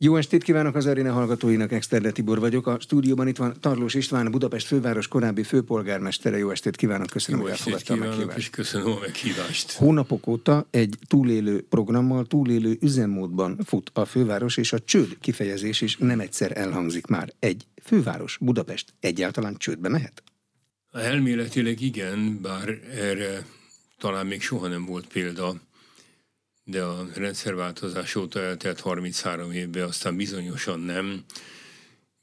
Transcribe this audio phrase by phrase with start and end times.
[0.00, 2.66] Jó estét kívánok az aréna hallgatóinak, Exterde Tibor vagyok.
[2.66, 6.38] A stúdióban itt van Tarlós István, Budapest főváros korábbi főpolgármestere.
[6.38, 8.38] Jó estét kívánok, köszönöm, Jó hogy elfogadta a meghívást.
[8.38, 9.72] és köszönöm a meghívást.
[9.72, 15.96] Hónapok óta egy túlélő programmal, túlélő üzemmódban fut a főváros, és a csőd kifejezés is
[15.96, 17.32] nem egyszer elhangzik már.
[17.38, 20.22] Egy főváros, Budapest egyáltalán csődbe mehet?
[20.92, 23.46] Elméletileg igen, bár erre
[23.98, 25.54] talán még soha nem volt példa
[26.70, 31.24] de a rendszerváltozás óta eltelt 33 évben, aztán bizonyosan nem.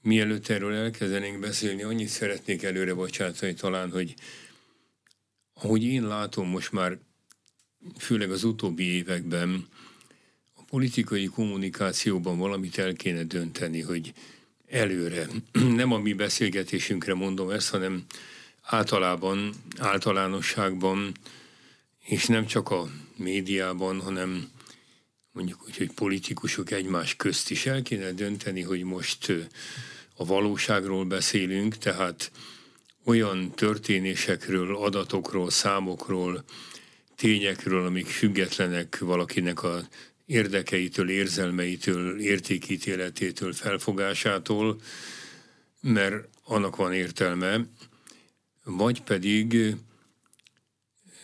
[0.01, 4.13] Mielőtt erről elkezdenénk beszélni, annyit szeretnék előre bocsátani talán, hogy
[5.53, 6.97] ahogy én látom most már,
[7.97, 9.67] főleg az utóbbi években,
[10.53, 14.13] a politikai kommunikációban valamit el kéne dönteni, hogy
[14.67, 15.27] előre,
[15.81, 18.05] nem a mi beszélgetésünkre mondom ezt, hanem
[18.61, 21.11] általában, általánosságban,
[22.05, 24.49] és nem csak a médiában, hanem
[25.31, 29.33] mondjuk úgy, hogy politikusok egymás közt is el kéne dönteni, hogy most
[30.15, 32.31] a valóságról beszélünk, tehát
[33.03, 36.43] olyan történésekről, adatokról, számokról,
[37.15, 39.87] tényekről, amik függetlenek valakinek a
[40.25, 44.81] érdekeitől, érzelmeitől, értékítéletétől, felfogásától,
[45.81, 47.65] mert annak van értelme,
[48.63, 49.75] vagy pedig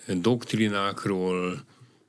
[0.08, 1.64] doktrinákról,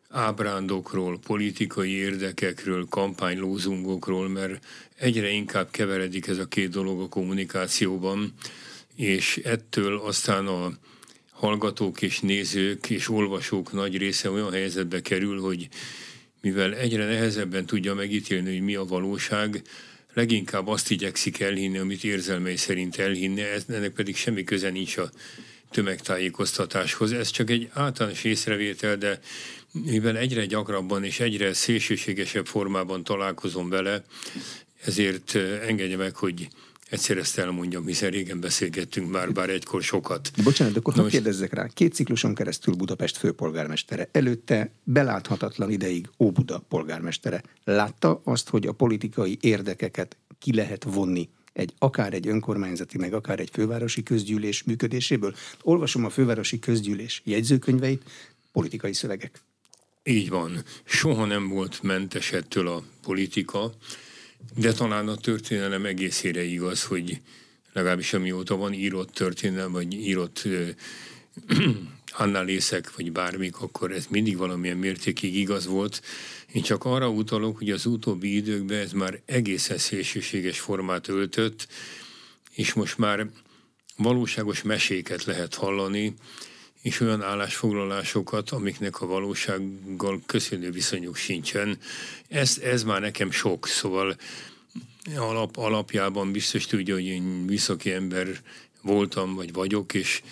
[0.08, 4.64] ábrándokról, politikai érdekekről, kampánylózungokról, mert
[4.96, 8.32] egyre inkább keveredik ez a két dolog a kommunikációban,
[8.96, 10.72] és ettől aztán a
[11.30, 15.68] hallgatók és nézők és olvasók nagy része olyan helyzetbe kerül, hogy
[16.40, 19.62] mivel egyre nehezebben tudja megítélni, hogy mi a valóság,
[20.14, 25.10] leginkább azt igyekszik elhinni, amit érzelmei szerint elhinni, ennek pedig semmi köze nincs a
[25.72, 27.12] tömegtájékoztatáshoz.
[27.12, 29.18] Ez csak egy általános észrevétel, de
[29.72, 34.02] mivel egyre gyakrabban és egyre szélsőségesebb formában találkozom vele,
[34.84, 35.34] ezért
[35.66, 36.48] engedje meg, hogy
[36.90, 40.30] egyszer ezt elmondjam, hiszen régen beszélgettünk már, bár egykor sokat.
[40.44, 41.10] Bocsánat, akkor most...
[41.10, 41.66] kérdezzek rá.
[41.66, 44.08] Két cikluson keresztül Budapest főpolgármestere.
[44.12, 47.42] Előtte beláthatatlan ideig Óbuda polgármestere.
[47.64, 53.40] Látta azt, hogy a politikai érdekeket ki lehet vonni egy akár egy önkormányzati, meg akár
[53.40, 55.34] egy fővárosi közgyűlés működéséből.
[55.62, 58.02] Olvasom a fővárosi közgyűlés jegyzőkönyveit,
[58.52, 59.40] politikai szövegek.
[60.04, 60.62] Így van.
[60.84, 63.72] Soha nem volt mentes ettől a politika,
[64.56, 67.20] de talán a történelem egészére igaz, hogy
[67.72, 70.48] legalábbis amióta van írott történelem, vagy írott
[72.12, 76.02] annalészek, vagy bármik, akkor ez mindig valamilyen mértékig igaz volt.
[76.52, 81.66] Én csak arra utalok, hogy az utóbbi időkben ez már egészen szélsőséges formát öltött,
[82.52, 83.26] és most már
[83.96, 86.14] valóságos meséket lehet hallani,
[86.82, 91.78] és olyan állásfoglalásokat, amiknek a valósággal köszönő viszonyuk sincsen.
[92.28, 94.16] Ez, ez már nekem sok, szóval
[95.16, 98.26] alap, alapjában biztos tudja, hogy én műszaki ember
[98.82, 100.22] voltam, vagy vagyok, és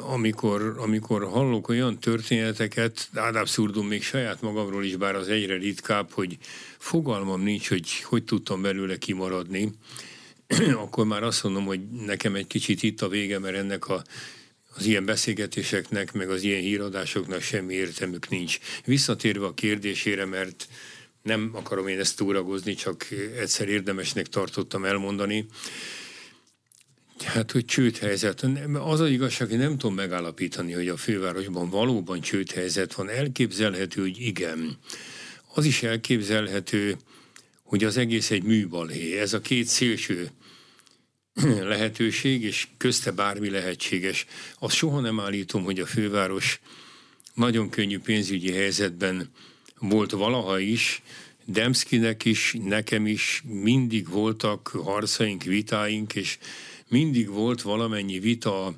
[0.00, 6.10] amikor, amikor hallok olyan történeteket, ad abszurdum még saját magamról is, bár az egyre ritkább,
[6.10, 6.38] hogy
[6.78, 9.72] fogalmam nincs, hogy hogy tudtam belőle kimaradni,
[10.84, 14.02] akkor már azt mondom, hogy nekem egy kicsit itt a vége, mert ennek a,
[14.76, 18.58] az ilyen beszélgetéseknek, meg az ilyen híradásoknak semmi értelmük nincs.
[18.84, 20.68] Visszatérve a kérdésére, mert
[21.22, 23.06] nem akarom én ezt túragozni, csak
[23.38, 25.46] egyszer érdemesnek tartottam elmondani,
[27.24, 28.46] Hát, hogy csődhelyzet.
[28.72, 33.08] Az a igazság, hogy nem tudom megállapítani, hogy a fővárosban valóban csődhelyzet van.
[33.08, 34.78] Elképzelhető, hogy igen.
[35.54, 36.96] Az is elképzelhető,
[37.62, 39.18] hogy az egész egy műbalhé.
[39.18, 40.30] Ez a két szélső
[41.72, 44.26] lehetőség, és közte bármi lehetséges.
[44.58, 46.60] Azt soha nem állítom, hogy a főváros
[47.34, 49.30] nagyon könnyű pénzügyi helyzetben
[49.78, 51.02] volt valaha is,
[51.44, 56.38] Demszkinek is, nekem is mindig voltak harcaink, vitáink, és
[56.92, 58.74] mindig volt valamennyi vita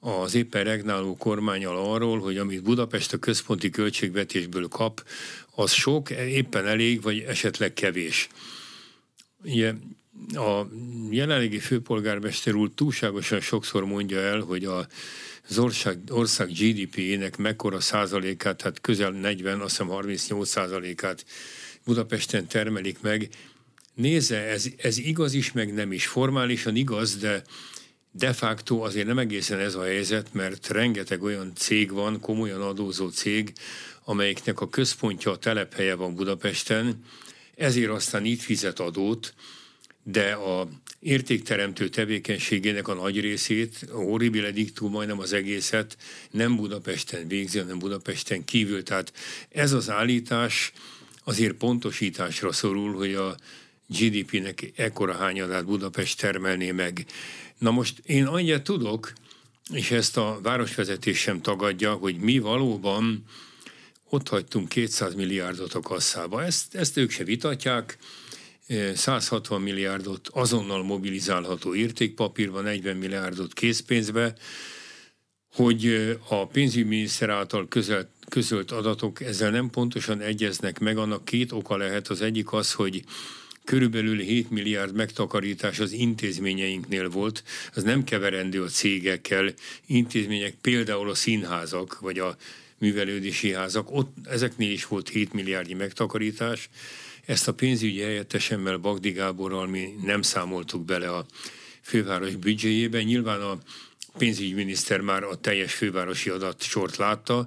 [0.00, 5.04] az éppen regnáló kormányal arról, hogy amit Budapest a központi költségvetésből kap,
[5.54, 8.28] az sok, éppen elég, vagy esetleg kevés.
[9.44, 9.72] Ugye
[10.34, 10.66] a
[11.10, 14.86] jelenlegi főpolgármester úr túlságosan sokszor mondja el, hogy a
[15.48, 21.24] az ország, ország GDP-ének mekkora százalékát, hát közel 40, azt hiszem 38 százalékát
[21.84, 23.28] Budapesten termelik meg,
[23.94, 26.06] nézze, ez, ez igaz is, meg nem is.
[26.06, 27.42] Formálisan igaz, de
[28.14, 33.08] de facto azért nem egészen ez a helyzet, mert rengeteg olyan cég van, komolyan adózó
[33.08, 33.52] cég,
[34.04, 37.04] amelyiknek a központja, a telephelye van Budapesten,
[37.56, 39.34] ezért aztán itt fizet adót,
[40.02, 40.68] de a
[41.00, 45.96] értékteremtő tevékenységének a nagy részét, a horribile dictum majdnem az egészet
[46.30, 48.82] nem Budapesten végzi, hanem Budapesten kívül.
[48.82, 49.12] Tehát
[49.48, 50.72] ez az állítás,
[51.24, 53.36] azért pontosításra szorul, hogy a
[53.86, 57.06] GDP-nek ekkora hányadát Budapest termelné meg.
[57.58, 59.12] Na most én annyit tudok,
[59.72, 63.24] és ezt a városvezetés sem tagadja, hogy mi valóban
[64.08, 66.44] ott hagytunk 200 milliárdot a kasszába.
[66.44, 67.98] Ezt, ezt ők se vitatják,
[68.94, 74.34] 160 milliárdot azonnal mobilizálható értékpapírba, 40 milliárdot készpénzbe,
[75.52, 75.86] hogy
[76.28, 82.08] a pénzügyminiszter által közölt, közölt adatok ezzel nem pontosan egyeznek meg, annak két oka lehet.
[82.08, 83.04] Az egyik az, hogy
[83.64, 87.44] körülbelül 7 milliárd megtakarítás az intézményeinknél volt,
[87.74, 89.52] az nem keverendő a cégekkel,
[89.86, 92.36] intézmények például a színházak, vagy a
[92.78, 96.68] művelődési házak, ott ezeknél is volt 7 milliárdnyi megtakarítás,
[97.26, 101.26] ezt a pénzügyi helyettesemmel, Bagdi Gáborral mi nem számoltuk bele a
[101.80, 103.02] főváros büdzséjébe.
[103.02, 103.58] Nyilván a
[104.18, 107.46] pénzügyminiszter már a teljes fővárosi adatsort látta,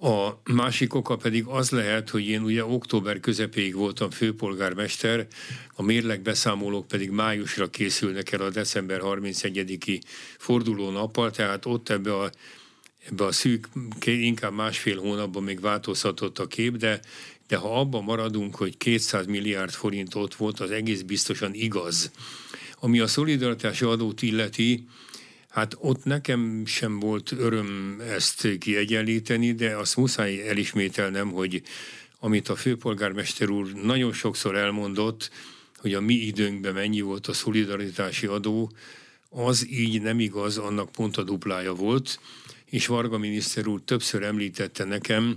[0.00, 5.26] a másik oka pedig az lehet, hogy én ugye október közepéig voltam főpolgármester,
[5.74, 10.00] a mérleg beszámolók pedig májusra készülnek el a december 31-i
[10.38, 12.30] forduló nappal, tehát ott ebbe a,
[13.08, 13.68] ebbe a szűk,
[14.04, 17.00] inkább másfél hónapban még változhatott a kép, de
[17.48, 22.10] de ha abban maradunk, hogy 200 milliárd forint ott volt, az egész biztosan igaz.
[22.80, 24.86] Ami a szolidaritási adót illeti,
[25.48, 31.62] hát ott nekem sem volt öröm ezt kiegyenlíteni, de azt muszáj elismételnem, hogy
[32.20, 35.30] amit a főpolgármester úr nagyon sokszor elmondott,
[35.76, 38.72] hogy a mi időnkben mennyi volt a szolidaritási adó,
[39.30, 42.20] az így nem igaz, annak pont a duplája volt,
[42.64, 45.36] és Varga miniszter úr többször említette nekem,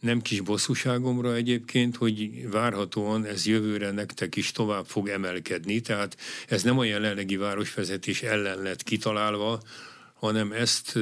[0.00, 6.16] nem kis bosszúságomra egyébként, hogy várhatóan ez jövőre nektek is tovább fog emelkedni, tehát
[6.48, 9.60] ez nem a jelenlegi városvezetés ellen lett kitalálva,
[10.14, 10.98] hanem ezt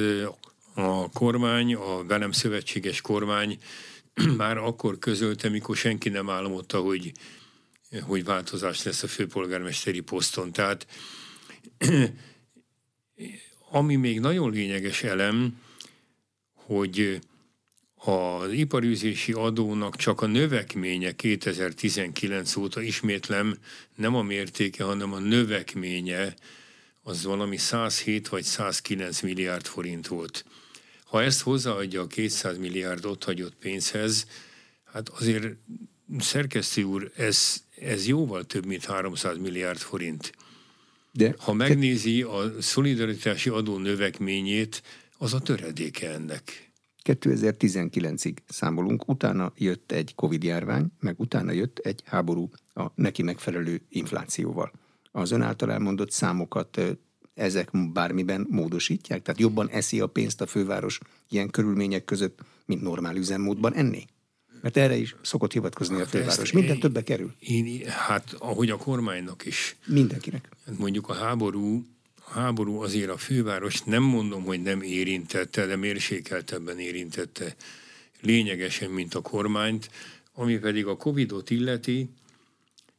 [0.75, 3.59] a kormány, a velem szövetséges kormány
[4.37, 7.11] már akkor közölte, mikor senki nem álmodta, hogy,
[8.01, 10.51] hogy változás lesz a főpolgármesteri poszton.
[10.51, 10.87] Tehát
[13.71, 15.57] ami még nagyon lényeges elem,
[16.53, 17.19] hogy
[18.01, 23.57] az iparűzési adónak csak a növekménye 2019 óta, ismétlem,
[23.95, 26.33] nem a mértéke, hanem a növekménye,
[27.01, 30.45] az valami 107 vagy 109 milliárd forint volt.
[31.05, 34.27] Ha ezt hozzáadja a 200 milliárd ott hagyott pénzhez,
[34.83, 35.55] hát azért
[36.19, 40.31] szerkesztő úr, ez, ez jóval több, mint 300 milliárd forint.
[41.11, 44.83] De ha megnézi a szolidaritási adó növekményét,
[45.17, 46.68] az a töredéke ennek.
[47.03, 54.71] 2019-ig számolunk, utána jött egy Covid-járvány, meg utána jött egy háború a neki megfelelő inflációval.
[55.11, 56.81] Az ön által elmondott számokat
[57.33, 59.21] ezek bármiben módosítják?
[59.21, 60.99] Tehát jobban eszi a pénzt a főváros
[61.29, 64.05] ilyen körülmények között, mint normál üzemmódban enni?
[64.61, 66.51] Mert erre is szokott hivatkozni hát a főváros.
[66.51, 67.33] Minden többe kerül.
[67.39, 69.77] Én, hát ahogy a kormánynak is.
[69.85, 70.49] Mindenkinek.
[70.65, 71.85] Hát mondjuk a háború
[72.31, 77.55] háború azért a főváros nem mondom, hogy nem érintette, de mérsékeltebben érintette
[78.21, 79.89] lényegesen, mint a kormányt,
[80.33, 82.09] ami pedig a Covidot illeti,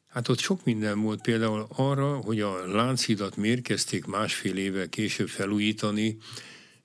[0.09, 5.29] hát ott sok minden volt például arra, hogy a Lánchidat miért kezdték másfél évvel később
[5.29, 6.17] felújítani,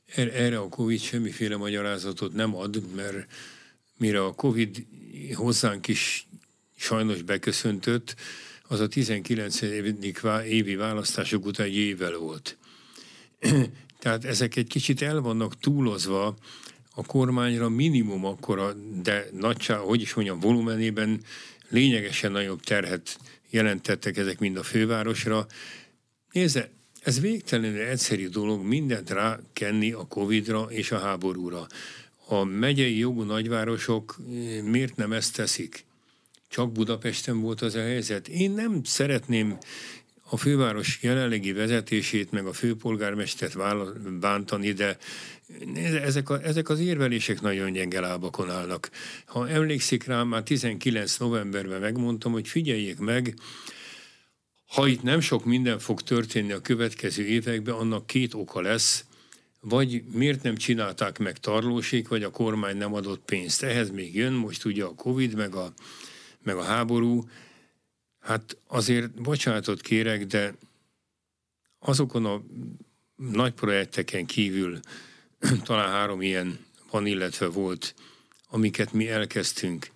[0.05, 3.31] er-, erre a Covid semmiféle magyarázatot nem ad, mert
[3.97, 4.85] mire a Covid
[5.33, 6.27] hozzánk is
[6.77, 8.15] sajnos beköszöntött,
[8.67, 9.61] az a 19.
[10.47, 12.57] évi választások után egy évvel volt.
[13.99, 16.35] Tehát ezek egy kicsit el vannak túlozva,
[16.95, 21.21] a kormányra minimum akkora, de nagyság, hogy is mondjam, volumenében
[21.69, 23.19] lényegesen nagyobb terhet
[23.49, 25.47] jelentettek ezek mind a fővárosra.
[26.31, 26.69] Nézze,
[27.01, 31.67] ez végtelenül egyszerű dolog mindent rákenni a Covid-ra és a háborúra.
[32.27, 35.85] A megyei jogú nagyvárosok eh, miért nem ezt teszik?
[36.47, 38.27] Csak Budapesten volt az a helyzet.
[38.27, 39.57] Én nem szeretném
[40.29, 43.57] a főváros jelenlegi vezetését, meg a főpolgármestert
[44.19, 44.97] bántani, de
[46.01, 48.89] ezek, a, ezek az érvelések nagyon gyenge lábakon állnak.
[49.25, 53.35] Ha emlékszik rám, már 19 novemberben megmondtam, hogy figyeljék meg,
[54.65, 59.05] ha itt nem sok minden fog történni a következő években, annak két oka lesz,
[59.59, 63.63] vagy miért nem csinálták meg tarlósék, vagy a kormány nem adott pénzt.
[63.63, 65.73] Ehhez még jön most ugye a Covid, meg a
[66.45, 67.23] meg a háború,
[68.19, 70.53] hát azért bocsánatot kérek, de
[71.79, 72.41] azokon a
[73.15, 74.79] nagy projekteken kívül
[75.63, 76.59] talán három ilyen
[76.91, 77.95] van, illetve volt,
[78.49, 79.89] amiket mi elkezdtünk.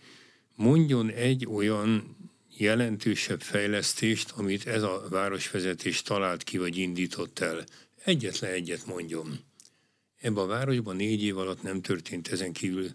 [0.55, 2.17] Mondjon egy olyan
[2.57, 7.63] jelentősebb fejlesztést, amit ez a városvezetés talált ki, vagy indított el.
[8.03, 9.39] Egyetlen egyet mondjon.
[10.21, 12.91] Ebben a városban négy év alatt nem történt ezen kívül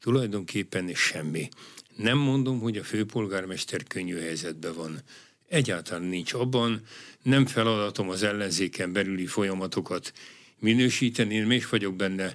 [0.00, 1.48] tulajdonképpen semmi
[1.96, 5.00] Nem mondom, hogy a főpolgármester könnyű helyzetben van.
[5.48, 6.82] Egyáltalán nincs abban,
[7.22, 10.12] nem feladatom az ellenzéken belüli folyamatokat
[10.58, 12.32] minősíteni, én még vagyok benne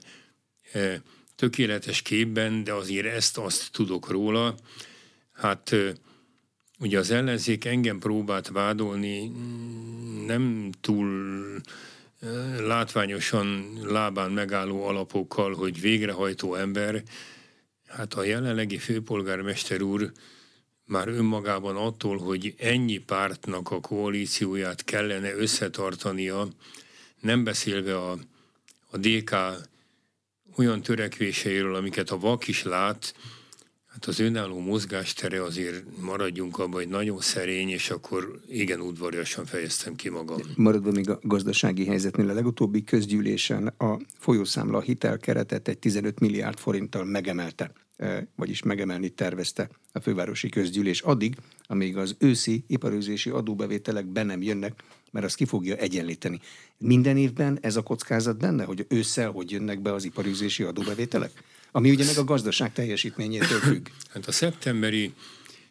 [0.72, 1.02] e,
[1.36, 4.56] tökéletes képben, de azért ezt-azt tudok róla.
[5.34, 5.94] Hát e,
[6.80, 9.32] ugye az ellenzék engem próbált vádolni,
[10.26, 11.10] nem túl
[12.22, 12.28] e,
[12.62, 17.04] látványosan lábán megálló alapokkal, hogy végrehajtó ember,
[17.90, 20.12] hát a jelenlegi főpolgármester úr
[20.86, 26.48] már önmagában attól, hogy ennyi pártnak a koalícióját kellene összetartania,
[27.20, 28.12] nem beszélve a,
[28.92, 29.36] a DK
[30.56, 33.14] olyan törekvéseiről, amiket a vak is lát,
[33.90, 39.96] hát az önálló mozgástere azért maradjunk abban, hogy nagyon szerény, és akkor igen udvariasan fejeztem
[39.96, 40.38] ki magam.
[40.56, 47.06] Maradva még a gazdasági helyzetnél, a legutóbbi közgyűlésen a folyószámla hitelkeretet egy 15 milliárd forinttal
[47.06, 47.72] megemelte
[48.36, 51.36] vagyis megemelni tervezte a fővárosi közgyűlés addig,
[51.68, 56.40] amíg az őszi iparőzési adóbevételek be nem jönnek, mert az ki fogja egyenlíteni.
[56.78, 61.44] Minden évben ez a kockázat benne, hogy ősszel hogy jönnek be az iparőzési adóbevételek?
[61.72, 63.88] Ami ugye meg a gazdaság teljesítményétől függ.
[64.14, 65.14] Hát a szeptemberi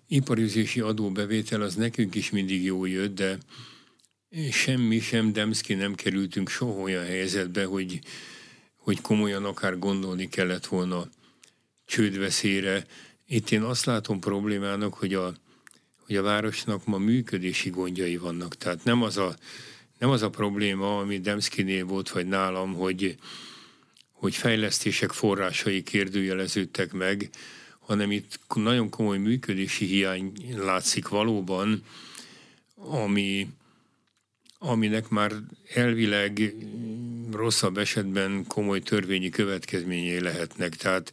[0.08, 3.38] iparőzési adóbevétel az nekünk is mindig jó jött, de
[4.50, 8.00] semmi, sem Demszki nem kerültünk soha olyan helyzetbe, hogy,
[8.76, 11.08] hogy komolyan akár gondolni kellett volna
[11.84, 12.86] csődveszélyre.
[13.26, 15.34] Itt én azt látom problémának, hogy a,
[16.08, 18.56] hogy a városnak ma működési gondjai vannak.
[18.56, 19.36] Tehát nem az a,
[19.98, 23.16] nem az a probléma, ami Demszkinél volt, vagy nálam, hogy,
[24.12, 27.30] hogy fejlesztések forrásai kérdőjeleződtek meg,
[27.78, 31.82] hanem itt nagyon komoly működési hiány látszik valóban,
[32.74, 33.48] ami,
[34.58, 35.32] aminek már
[35.74, 36.54] elvileg
[37.32, 40.76] rosszabb esetben komoly törvényi következményei lehetnek.
[40.76, 41.12] Tehát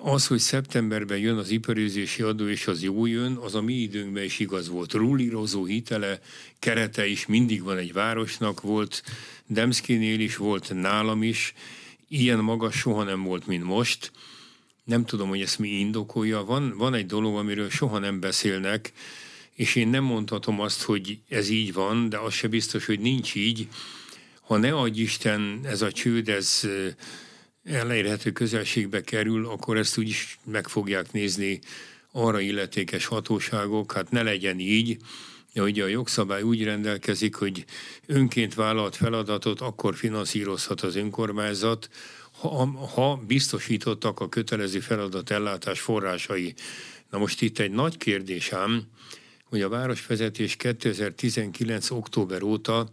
[0.00, 4.24] az, hogy szeptemberben jön az iparőzési adó, és az jó jön, az a mi időnkben
[4.24, 4.92] is igaz volt.
[4.92, 6.20] Rulírozó hitele,
[6.58, 9.02] kerete is mindig van egy városnak, volt
[9.46, 11.54] Demszkinél is, volt nálam is.
[12.08, 14.12] Ilyen magas soha nem volt, mint most.
[14.84, 16.44] Nem tudom, hogy ezt mi indokolja.
[16.44, 18.92] Van, van egy dolog, amiről soha nem beszélnek,
[19.54, 23.34] és én nem mondhatom azt, hogy ez így van, de az se biztos, hogy nincs
[23.34, 23.68] így.
[24.40, 26.68] Ha ne adj Isten, ez a csőd, ez
[27.64, 31.60] elérhető közelségbe kerül, akkor ezt úgy is meg fogják nézni
[32.12, 34.96] arra illetékes hatóságok, hát ne legyen így,
[35.54, 37.64] ugye a jogszabály úgy rendelkezik, hogy
[38.06, 41.88] önként vállalt feladatot akkor finanszírozhat az önkormányzat,
[42.32, 46.54] ha, ha biztosítottak a kötelező feladat ellátás forrásai.
[47.10, 48.82] Na most itt egy nagy kérdés ám,
[49.44, 51.90] hogy a városvezetés 2019.
[51.90, 52.92] október óta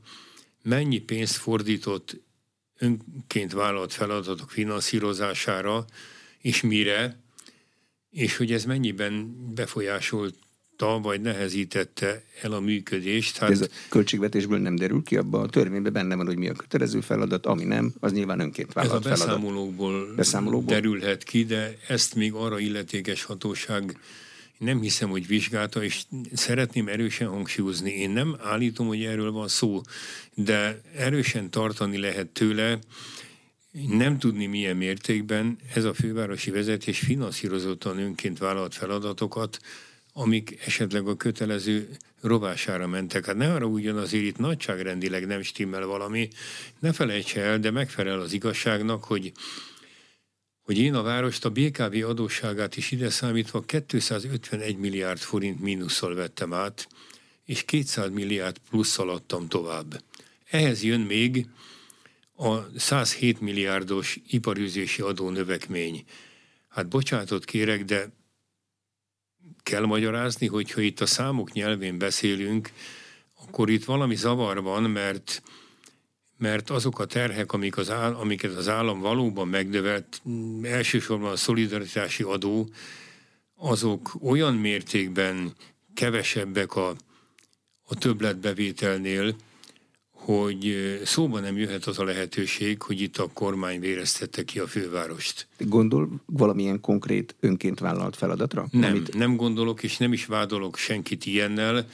[0.64, 2.22] mennyi pénzt fordított
[2.80, 5.86] önként vállalt feladatok finanszírozására,
[6.42, 7.20] és mire,
[8.10, 13.38] és hogy ez mennyiben befolyásolta, vagy nehezítette el a működést.
[13.38, 13.50] Hát...
[13.50, 17.02] Ez a költségvetésből nem derül ki, abban a törvényben benne van, hogy mi a kötelező
[17.02, 20.16] feladat, ami nem, az nyilván önként vállalt Ez a beszámolókból, feladat.
[20.16, 24.00] beszámolókból derülhet ki, de ezt még arra illetékes hatóság
[24.60, 27.92] nem hiszem, hogy vizsgálta, és szeretném erősen hangsúlyozni.
[27.92, 29.82] Én nem állítom, hogy erről van szó,
[30.34, 32.80] de erősen tartani lehet tőle,
[33.88, 39.60] nem tudni milyen mértékben ez a fővárosi vezetés finanszírozottan önként vállalt feladatokat,
[40.14, 41.90] amik esetleg a kötelező
[42.22, 43.26] rovására mentek.
[43.26, 46.28] Hát ne arra ugyan azért itt nagyságrendileg nem stimmel valami,
[46.80, 49.32] ne felejts el, de megfelel az igazságnak, hogy
[50.70, 56.54] hogy én a várost a BKV adósságát is ide számítva 251 milliárd forint mínusszal vettem
[56.54, 56.88] át,
[57.46, 60.04] és 200 milliárd plusszal adtam tovább.
[60.50, 61.48] Ehhez jön még
[62.36, 66.04] a 107 milliárdos iparűzési adó növekmény.
[66.68, 68.10] Hát bocsánatot kérek, de
[69.64, 72.72] kell magyarázni, hogyha itt a számok nyelvén beszélünk,
[73.44, 75.42] akkor itt valami zavar van, mert
[76.40, 80.22] mert azok a terhek, amik az áll, amiket az állam valóban megnövelt,
[80.62, 82.70] elsősorban a szolidaritási adó,
[83.56, 85.54] azok olyan mértékben
[85.94, 86.96] kevesebbek a,
[87.84, 89.36] a többletbevételnél,
[90.12, 95.48] hogy szóba nem jöhet az a lehetőség, hogy itt a kormány véreztette ki a fővárost.
[95.58, 98.68] Gondol valamilyen konkrét önként vállalt feladatra?
[98.72, 99.18] Nem, amit...
[99.18, 101.88] nem gondolok, és nem is vádolok senkit ilyennel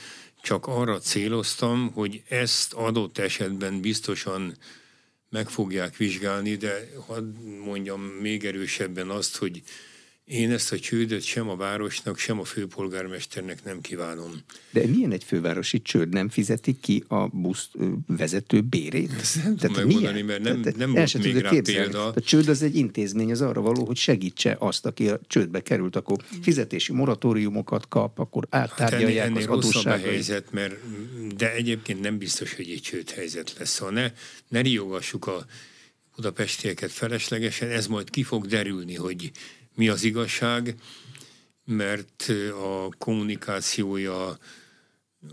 [0.46, 4.58] csak arra céloztam, hogy ezt adott esetben biztosan
[5.30, 7.24] meg fogják vizsgálni, de hadd
[7.66, 9.62] mondjam még erősebben azt, hogy
[10.26, 14.32] én ezt a csődöt sem a városnak, sem a főpolgármesternek nem kívánom.
[14.72, 16.10] De milyen egy fővárosi csőd?
[16.10, 17.70] Nem fizeti ki a busz
[18.08, 19.12] vezető bérét?
[19.20, 21.82] Ezt nem tudom megmondani, mert nem, Tehát nem volt még rá képzelni.
[21.90, 22.06] példa.
[22.06, 25.96] A csőd az egy intézmény, az arra való, hogy segítse azt, aki a csődbe került,
[25.96, 30.76] akkor fizetési moratóriumokat kap, akkor áttárgyalják hát ennél, ennél az rosszabb a helyzet, mert
[31.36, 33.70] de egyébként nem biztos, hogy egy csőd helyzet lesz.
[33.70, 34.12] Szóval ne,
[34.48, 35.46] ne riogassuk a
[36.16, 39.32] budapestieket feleslegesen, ez majd ki fog derülni, hogy
[39.76, 40.76] mi az igazság,
[41.66, 44.38] mert a kommunikációja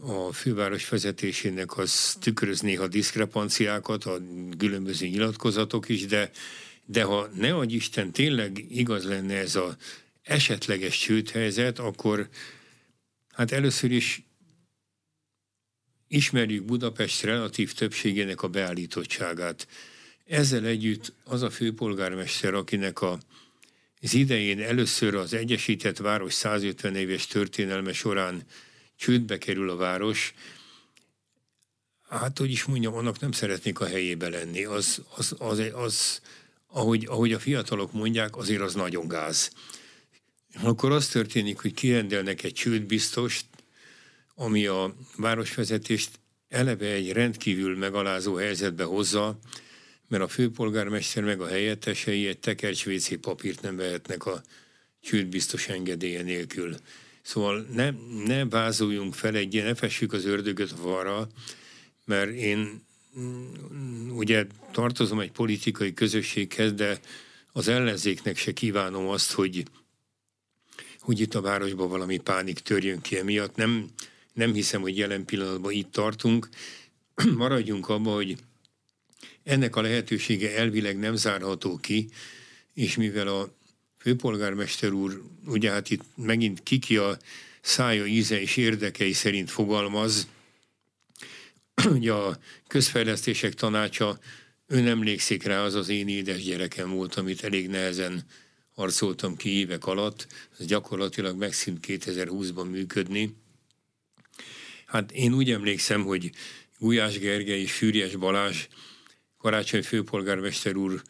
[0.00, 4.20] a főváros vezetésének az tükröz néha diszkrepanciákat, a
[4.58, 6.30] különböző nyilatkozatok is, de,
[6.84, 9.76] de ha ne adj Isten tényleg igaz lenne ez a
[10.22, 12.28] esetleges csődhelyzet, akkor
[13.32, 14.22] hát először is
[16.08, 19.68] ismerjük Budapest relatív többségének a beállítottságát.
[20.26, 23.18] Ezzel együtt az a főpolgármester, akinek a
[24.02, 28.42] az idején először az Egyesített Város 150 éves történelme során
[28.96, 30.34] csődbe kerül a város,
[32.08, 34.64] hát hogy is mondjam, annak nem szeretnék a helyébe lenni.
[34.64, 36.20] Az, az, az, az
[36.66, 39.50] ahogy, ahogy a fiatalok mondják, azért az nagyon gáz.
[40.62, 43.46] Akkor az történik, hogy kirendelnek egy csődbiztost,
[44.34, 46.10] ami a városvezetést
[46.48, 49.38] eleve egy rendkívül megalázó helyzetbe hozza,
[50.12, 54.42] mert a főpolgármester meg a helyettesei egy tekercs WC papírt nem vehetnek a
[55.00, 56.74] csődbiztos engedélye nélkül.
[57.22, 57.90] Szóval ne,
[58.24, 61.28] ne vázoljunk fel egy ne fessük az ördögöt a falra,
[62.04, 62.82] mert én
[63.18, 67.00] mm, ugye tartozom egy politikai közösséghez, de
[67.52, 69.64] az ellenzéknek se kívánom azt, hogy,
[71.00, 73.56] hogy itt a városban valami pánik törjön ki emiatt.
[73.56, 73.90] Nem,
[74.32, 76.48] nem hiszem, hogy jelen pillanatban itt tartunk.
[77.36, 78.36] Maradjunk abban, hogy
[79.44, 82.08] ennek a lehetősége elvileg nem zárható ki,
[82.74, 83.54] és mivel a
[83.98, 87.18] főpolgármester úr, ugye hát itt megint kiki a
[87.60, 90.28] szája íze és érdekei szerint fogalmaz,
[91.96, 94.18] ugye a közfejlesztések tanácsa,
[94.66, 98.24] ön emlékszik rá, az az én édes gyerekem volt, amit elég nehezen
[98.74, 100.26] harcoltam ki évek alatt,
[100.58, 103.36] ez gyakorlatilag megszűnt 2020-ban működni.
[104.86, 106.30] Hát én úgy emlékszem, hogy
[106.78, 108.66] Gulyás Gergely és Fűrjes Balázs
[109.42, 111.02] Karácsony főpolgármester úr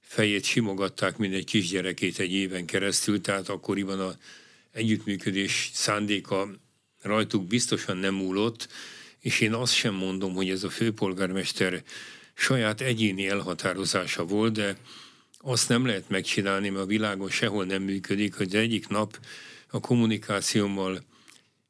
[0.00, 4.16] fejét simogatták, mint egy kisgyerekét egy éven keresztül, tehát akkoriban a
[4.72, 6.48] együttműködés szándéka
[7.02, 8.68] rajtuk biztosan nem múlott,
[9.20, 11.82] és én azt sem mondom, hogy ez a főpolgármester
[12.34, 14.76] saját egyéni elhatározása volt, de
[15.38, 19.18] azt nem lehet megcsinálni, mert a világon sehol nem működik, hogy egyik nap
[19.70, 21.02] a kommunikációmmal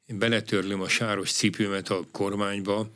[0.07, 2.89] beletörlöm a sáros cipőmet a kormányba,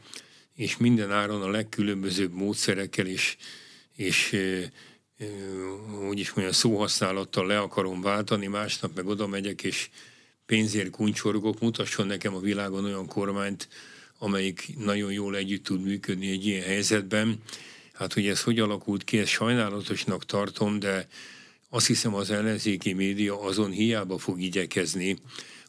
[0.55, 3.37] és minden áron a legkülönbözőbb módszerekkel és,
[3.95, 4.35] és
[6.09, 9.89] úgy is mondjam, szóhasználattal le akarom váltani, másnap meg oda megyek, és
[10.45, 13.67] pénzért kuncsorgok, mutasson nekem a világon olyan kormányt,
[14.17, 17.41] amelyik nagyon jól együtt tud működni egy ilyen helyzetben.
[17.93, 21.07] Hát, hogy ez hogy alakult ki, ezt sajnálatosnak tartom, de
[21.69, 25.17] azt hiszem az ellenzéki média azon hiába fog igyekezni,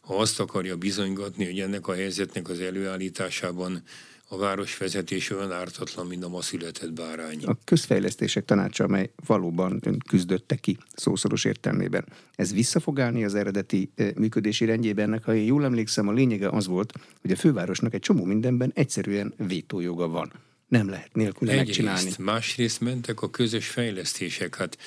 [0.01, 3.83] ha azt akarja bizonygatni, hogy ennek a helyzetnek az előállításában
[4.35, 7.43] a városvezetés olyan ártatlan, mint a ma született bárány.
[7.45, 13.35] A közfejlesztések tanácsa, amely valóban ön küzdötte ki szószoros értelmében, ez vissza fog állni az
[13.35, 17.35] eredeti eh, működési rendjében, ennek, ha én jól emlékszem, a lényege az volt, hogy a
[17.35, 20.31] fővárosnak egy csomó mindenben egyszerűen vétójoga van.
[20.67, 22.11] Nem lehet nélkül megcsinálni.
[22.17, 24.55] Másrészt mentek a közös fejlesztések.
[24.55, 24.77] Hát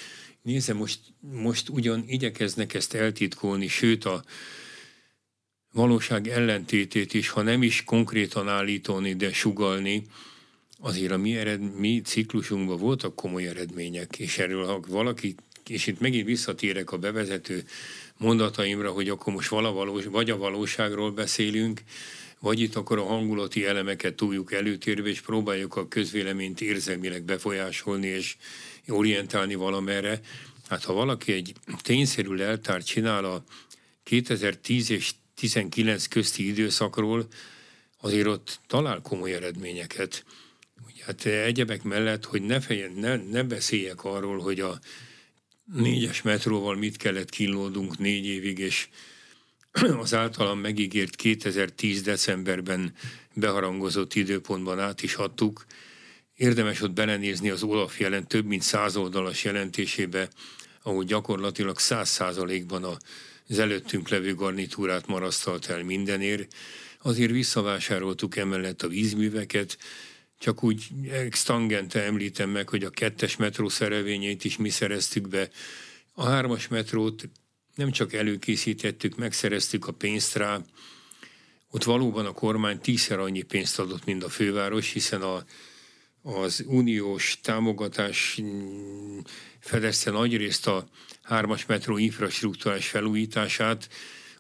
[0.43, 4.23] nézze, most, most ugyan igyekeznek ezt eltitkolni, sőt a
[5.79, 10.07] valóság ellentétét is, ha nem is konkrétan állítani, de sugalni,
[10.81, 15.35] azért a mi, ered, mi ciklusunkban voltak komoly eredmények, és erről, ha valaki,
[15.67, 17.65] és itt megint visszatérek a bevezető
[18.17, 21.81] mondataimra, hogy akkor most valavalós, vagy a valóságról beszélünk,
[22.41, 28.37] vagy itt akkor a hangulati elemeket túljuk előtérbe, és próbáljuk a közvéleményt érzelmileg befolyásolni és
[28.89, 30.21] orientálni valamerre.
[30.69, 33.45] Hát ha valaki egy tényszerű leltárt csinál a
[34.03, 37.27] 2010 és 19 közti időszakról,
[38.01, 40.25] azért ott talál komoly eredményeket.
[40.87, 44.79] Ugye, hát egyebek mellett, hogy ne, fejen, ne, ne beszéljek arról, hogy a
[45.73, 48.89] négyes metróval mit kellett kínlódunk négy évig, és
[50.03, 52.03] az általam megígért 2010.
[52.03, 52.95] decemberben
[53.35, 55.65] beharangozott időpontban át is adtuk.
[56.35, 60.29] Érdemes ott belenézni az Olaf jelent több mint száz oldalas jelentésébe,
[60.83, 62.97] ahol gyakorlatilag száz százalékban a
[63.49, 66.55] az előttünk levő garnitúrát marasztalt el mindenért.
[67.03, 69.79] Azért visszavásároltuk emellett a vízműveket,
[70.39, 75.51] csak úgy extangente említem meg, hogy a kettes metró szerelvényeit is mi szereztük be.
[76.13, 77.29] A hármas metrót
[77.75, 80.61] nem csak előkészítettük, megszereztük a pénzt rá,
[81.71, 85.45] ott valóban a kormány tízszer annyi pénzt adott, mint a főváros, hiszen a,
[86.23, 88.41] az uniós támogatás
[89.61, 90.89] fedezte nagyrészt a
[91.29, 93.89] hármas metró infrastruktúrás felújítását,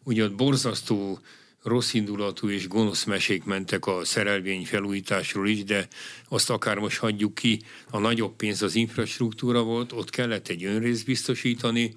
[0.02, 1.18] ugye ott borzasztó
[1.62, 5.88] rossz indulatú és gonosz mesék mentek a szerelvény felújításról is, de
[6.28, 11.04] azt akár most hagyjuk ki, a nagyobb pénz az infrastruktúra volt, ott kellett egy önrészt
[11.04, 11.94] biztosítani,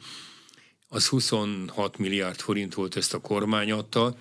[0.88, 4.16] az 26 milliárd forint volt, ezt a kormány adta.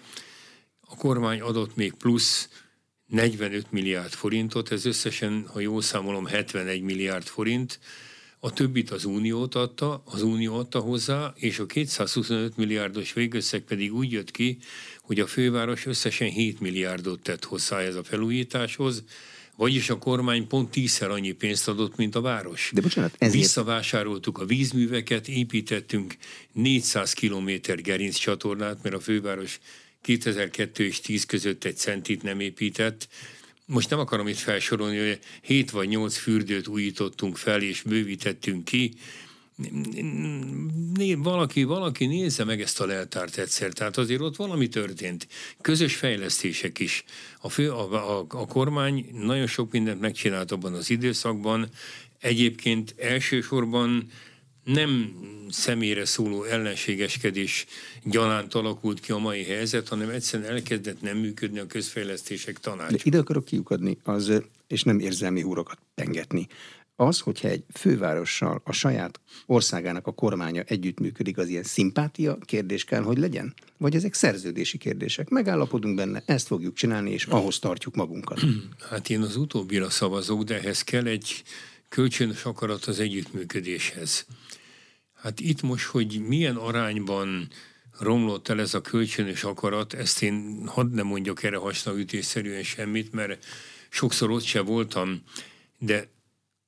[0.80, 2.48] A kormány adott még plusz
[3.06, 7.80] 45 milliárd forintot, ez összesen, ha jól számolom, 71 milliárd forint,
[8.40, 13.94] a többit az Uniót adta, az Unió adta hozzá, és a 225 milliárdos végösszeg pedig
[13.94, 14.59] úgy jött ki,
[15.03, 19.05] hogy a főváros összesen 7 milliárdot tett hozzá ez a felújításhoz,
[19.57, 22.70] vagyis a kormány pont tízszer annyi pénzt adott, mint a város.
[22.74, 23.40] De bocsánat, ezért...
[23.40, 26.16] Visszavásároltuk a vízműveket, építettünk
[26.53, 29.61] 400 kilométer gerinc csatornát, mert a főváros
[30.00, 33.09] 2002 és 10 között egy centit nem épített,
[33.70, 38.94] most nem akarom itt felsorolni, hogy 7 vagy 8 fürdőt újítottunk fel és bővítettünk ki,
[41.16, 45.28] valaki, valaki nézze meg ezt a leltárt egyszer, tehát azért ott valami történt.
[45.61, 47.04] Közös fejlesztések is.
[47.40, 51.68] A, fő, a, a, a kormány nagyon sok mindent megcsinált abban az időszakban,
[52.18, 54.11] egyébként elsősorban
[54.64, 55.14] nem
[55.51, 57.66] személyre szóló ellenségeskedés
[58.05, 62.90] gyanánt alakult ki a mai helyzet, hanem egyszerűen elkezdett nem működni a közfejlesztések tanács.
[62.90, 66.46] De ide akarok kiukadni, az, és nem érzelmi húrokat pengetni.
[66.96, 73.03] Az, hogyha egy fővárossal a saját országának a kormánya együttműködik, az ilyen szimpátia kérdés kell,
[73.03, 73.55] hogy legyen?
[73.77, 75.29] Vagy ezek szerződési kérdések?
[75.29, 78.40] Megállapodunk benne, ezt fogjuk csinálni, és ahhoz tartjuk magunkat.
[78.90, 81.42] Hát én az utóbbira szavazok, de ehhez kell egy
[81.88, 84.27] kölcsönös akarat az együttműködéshez.
[85.22, 87.48] Hát itt most, hogy milyen arányban
[87.98, 93.44] romlott el ez a kölcsönös akarat, ezt én hadd nem mondjak erre hasnaütésszerűen semmit, mert
[93.88, 95.22] sokszor ott se voltam,
[95.78, 96.09] de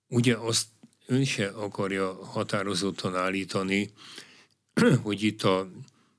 [0.09, 0.67] ugye azt
[1.07, 3.93] ön se akarja határozottan állítani,
[5.03, 5.71] hogy itt a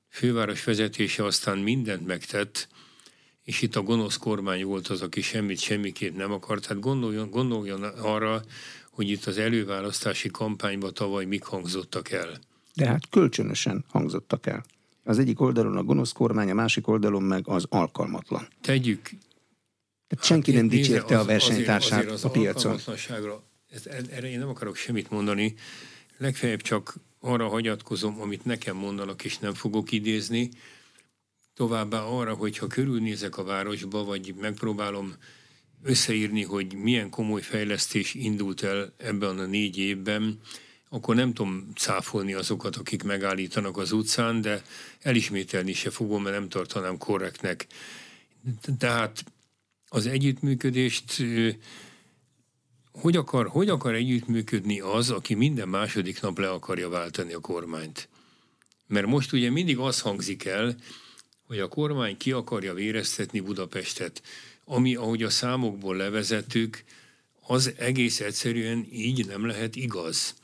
[0.09, 2.67] főváros vezetése aztán mindent megtett,
[3.43, 6.65] és itt a gonosz kormány volt az, aki semmit semmiképp nem akart.
[6.65, 8.43] Hát gondoljon, gondoljon arra,
[8.93, 12.39] hogy itt az előválasztási kampányban tavaly mik hangzottak el.
[12.73, 14.65] De hát kölcsönösen hangzottak el.
[15.03, 18.47] Az egyik oldalon a gonosz kormány, a másik oldalon meg az alkalmatlan.
[18.61, 19.01] Tegyük.
[20.07, 22.79] Tehát senki hát, nem dicsérte a versenytársát azért, azért a piacon.
[23.69, 25.53] Ezt, erre én nem akarok semmit mondani,
[26.17, 30.49] legfeljebb csak arra hagyatkozom, amit nekem mondanak, és nem fogok idézni.
[31.53, 35.15] Továbbá arra, hogyha körülnézek a városba, vagy megpróbálom
[35.83, 40.39] összeírni, hogy milyen komoly fejlesztés indult el ebben a négy évben,
[40.89, 44.61] akkor nem tudom cáfolni azokat, akik megállítanak az utcán, de
[45.01, 47.67] elismételni se fogom, mert nem tartanám korrektnek.
[48.77, 49.23] Tehát
[49.87, 51.23] az együttműködést
[52.91, 58.09] hogy akar, hogy akar együttműködni az, aki minden második nap le akarja váltani a kormányt?
[58.87, 60.75] Mert most ugye mindig az hangzik el,
[61.47, 64.21] hogy a kormány ki akarja véreztetni Budapestet
[64.65, 66.83] ami, ahogy a számokból levezettük,
[67.45, 70.35] az egész egyszerűen így nem lehet igaz.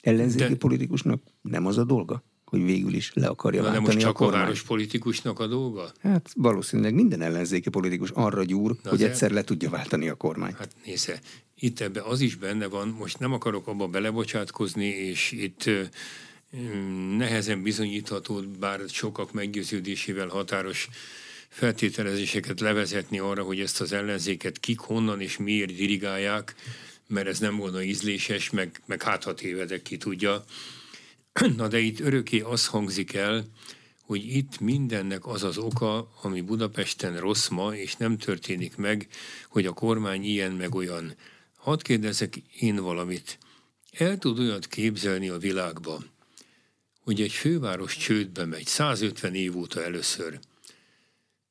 [0.00, 3.92] Ellenzéki de, politikusnak nem az a dolga, hogy végül is le akarja na, váltani de
[3.92, 5.92] most csak a, a város politikusnak a dolga?
[6.00, 10.14] Hát valószínűleg minden ellenzéki politikus arra gyúr, na hogy de, egyszer le tudja váltani a
[10.14, 10.54] kormány.
[10.58, 11.20] Hát nézze,
[11.54, 15.70] itt ebbe az is benne van, most nem akarok abba belebocsátkozni, és itt
[17.16, 20.88] nehezen bizonyítható, bár sokak meggyőződésével határos
[21.54, 26.54] feltételezéseket levezetni arra, hogy ezt az ellenzéket kik, honnan és miért dirigálják,
[27.06, 30.44] mert ez nem volna ízléses, meg, meg hát ha tévedek, ki tudja.
[31.56, 33.44] Na de itt örökké az hangzik el,
[34.00, 39.08] hogy itt mindennek az az oka, ami Budapesten rossz ma, és nem történik meg,
[39.48, 41.14] hogy a kormány ilyen meg olyan.
[41.56, 43.38] Hadd kérdezek én valamit.
[43.90, 46.02] El tud olyat képzelni a világba,
[47.00, 50.38] hogy egy főváros csődbe megy, 150 év óta először–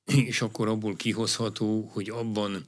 [0.06, 2.68] és akkor abból kihozható, hogy abban,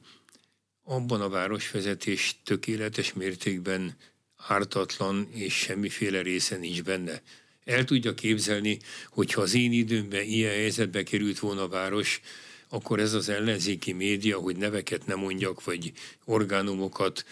[0.84, 3.96] abban a városvezetés tökéletes mértékben
[4.38, 7.22] ártatlan, és semmiféle része nincs benne.
[7.64, 12.22] El tudja képzelni, hogyha az én időmben ilyen helyzetbe került volna a város,
[12.70, 15.92] akkor ez az ellenzéki média, hogy neveket nem mondjak, vagy
[16.26, 17.26] orgánumokat,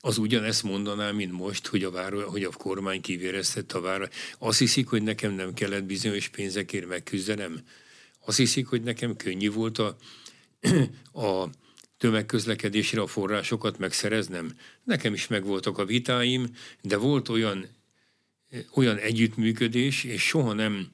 [0.00, 4.08] az ugyanezt mondaná, mint most, hogy a, váro, hogy a kormány kivéreztette a város.
[4.38, 7.60] Azt hiszik, hogy nekem nem kellett bizonyos pénzekért megküzdenem.
[8.28, 9.96] Azt hiszik, hogy nekem könnyű volt a,
[11.28, 11.48] a
[11.98, 14.56] tömegközlekedésre a forrásokat megszereznem.
[14.84, 16.46] Nekem is megvoltak a vitáim,
[16.82, 17.66] de volt olyan
[18.74, 20.86] olyan együttműködés, és soha nem,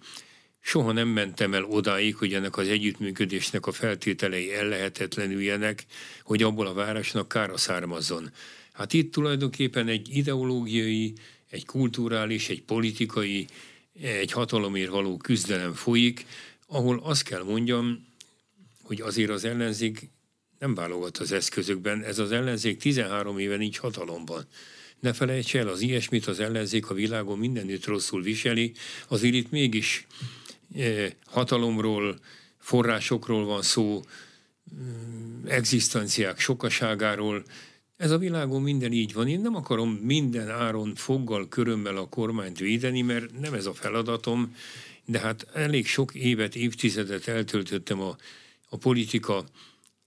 [0.60, 5.86] soha nem mentem el odáig, hogy ennek az együttműködésnek a feltételei ellehetetlenüljenek,
[6.22, 8.30] hogy abból a városnak kára származzon.
[8.72, 11.12] Hát itt tulajdonképpen egy ideológiai,
[11.50, 13.46] egy kulturális, egy politikai,
[14.00, 16.26] egy hatalomért való küzdelem folyik,
[16.66, 18.06] ahol azt kell mondjam,
[18.82, 20.10] hogy azért az ellenzék
[20.58, 22.02] nem válogat az eszközökben.
[22.02, 24.46] Ez az ellenzék 13 éve nincs hatalomban.
[25.00, 28.72] Ne felejts el, az ilyesmit az ellenzék a világon mindenütt rosszul viseli,
[29.08, 30.06] azért itt mégis
[30.74, 32.18] eh, hatalomról,
[32.58, 34.02] forrásokról van szó,
[34.74, 37.44] mm, egzisztenciák sokaságáról,
[37.96, 39.28] ez a világon minden így van.
[39.28, 44.54] Én nem akarom minden áron foggal, körömmel a kormányt védeni, mert nem ez a feladatom,
[45.06, 48.16] de hát elég sok évet, évtizedet eltöltöttem a,
[48.68, 49.44] a politika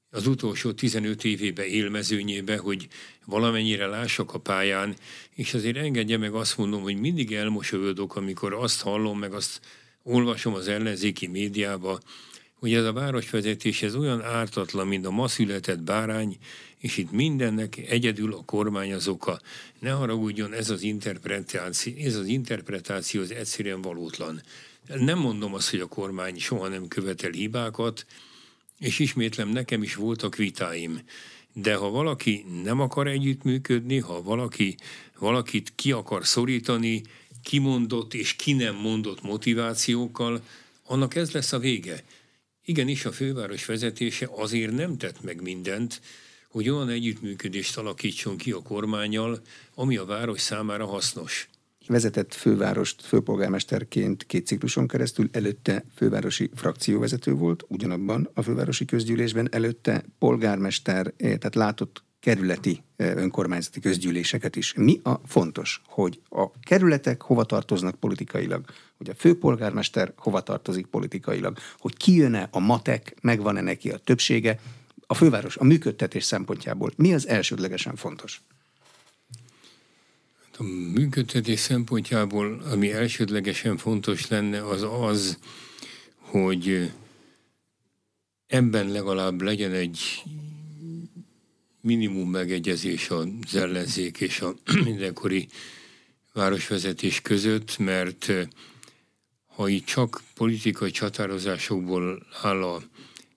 [0.10, 2.88] az utolsó 15 évébe élmezőnyébe, hogy
[3.26, 4.96] valamennyire lássak a pályán,
[5.36, 9.62] és azért engedje meg azt mondom, hogy mindig elmosolyodok, amikor azt hallom, meg azt
[10.04, 12.00] olvasom az ellenzéki médiába,
[12.54, 16.38] hogy ez a városvezetés ez olyan ártatlan, mint a ma született bárány,
[16.78, 19.40] és itt mindennek egyedül a kormány az oka.
[19.80, 24.42] Ne haragudjon, ez az interpretáció, ez az interpretáció az egyszerűen valótlan.
[24.88, 28.06] Nem mondom azt, hogy a kormány soha nem követel hibákat,
[28.80, 31.02] és ismétlem, nekem is voltak vitáim.
[31.54, 34.76] De ha valaki nem akar együttműködni, ha valaki
[35.19, 37.02] valakit ki akar szorítani,
[37.43, 40.43] kimondott és ki nem mondott motivációkkal,
[40.84, 42.04] annak ez lesz a vége.
[42.63, 46.02] Igenis, a főváros vezetése azért nem tett meg mindent,
[46.50, 49.41] hogy olyan együttműködést alakítson ki a kormányjal,
[49.73, 51.50] ami a város számára hasznos
[51.88, 60.04] vezetett fővárost főpolgármesterként két cikluson keresztül, előtte fővárosi frakcióvezető volt, ugyanabban a fővárosi közgyűlésben, előtte
[60.19, 64.73] polgármester, eh, tehát látott kerületi eh, önkormányzati közgyűléseket is.
[64.73, 68.65] Mi a fontos, hogy a kerületek hova tartoznak politikailag,
[68.97, 74.60] hogy a főpolgármester hova tartozik politikailag, hogy kijön-e a matek, megvan-e neki a többsége,
[75.08, 78.41] a főváros a működtetés szempontjából mi az elsődlegesen fontos?
[80.60, 85.38] A működtetés szempontjából, ami elsődlegesen fontos lenne, az az,
[86.15, 86.91] hogy
[88.48, 90.00] ebben legalább legyen egy
[91.82, 95.48] minimum megegyezés az ellenzék és a mindenkori
[96.34, 98.32] városvezetés között, mert
[99.46, 102.82] ha itt csak politikai csatározásokból áll a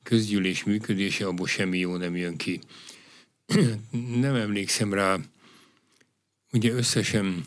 [0.03, 2.61] közgyűlés működése, abból semmi jó nem jön ki.
[4.21, 5.19] nem emlékszem rá,
[6.53, 7.45] Ugye összesen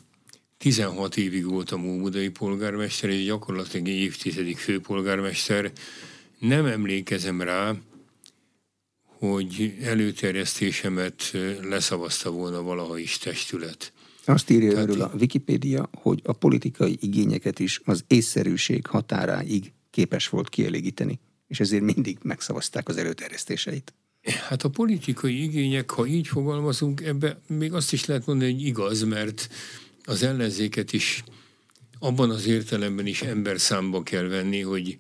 [0.57, 5.71] 16 évig voltam óbudai polgármester, és gyakorlatilag egy évtizedik főpolgármester.
[6.39, 7.75] Nem emlékezem rá,
[9.03, 13.93] hogy előterjesztésemet leszavazta volna valaha is testület.
[14.25, 20.29] Azt írja Tehát erről a Wikipédia, hogy a politikai igényeket is az észszerűség határáig képes
[20.29, 23.93] volt kielégíteni, és ezért mindig megszavazták az előterjesztéseit.
[24.23, 29.03] Hát a politikai igények, ha így fogalmazunk, ebbe még azt is lehet mondani, hogy igaz,
[29.03, 29.49] mert
[30.05, 31.23] az ellenzéket is
[31.99, 34.97] abban az értelemben is ember számba kell venni, hogy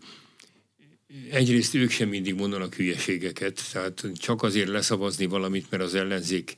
[1.31, 6.57] egyrészt ők sem mindig mondanak hülyeségeket, tehát csak azért leszavazni valamit, mert az ellenzék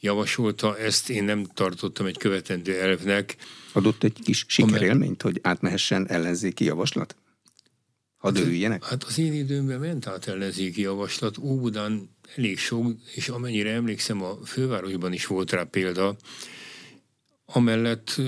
[0.00, 3.36] javasolta, ezt én nem tartottam egy követendő elvnek.
[3.72, 7.16] Adott egy kis sikerélményt, hogy átmehessen ellenzéki javaslat?
[8.24, 8.84] Hadd örüljenek?
[8.84, 14.38] Hát az én időmben ment át ellenzéki javaslat, Óbudán elég sok, és amennyire emlékszem, a
[14.44, 16.16] fővárosban is volt rá példa.
[17.46, 18.20] Amellett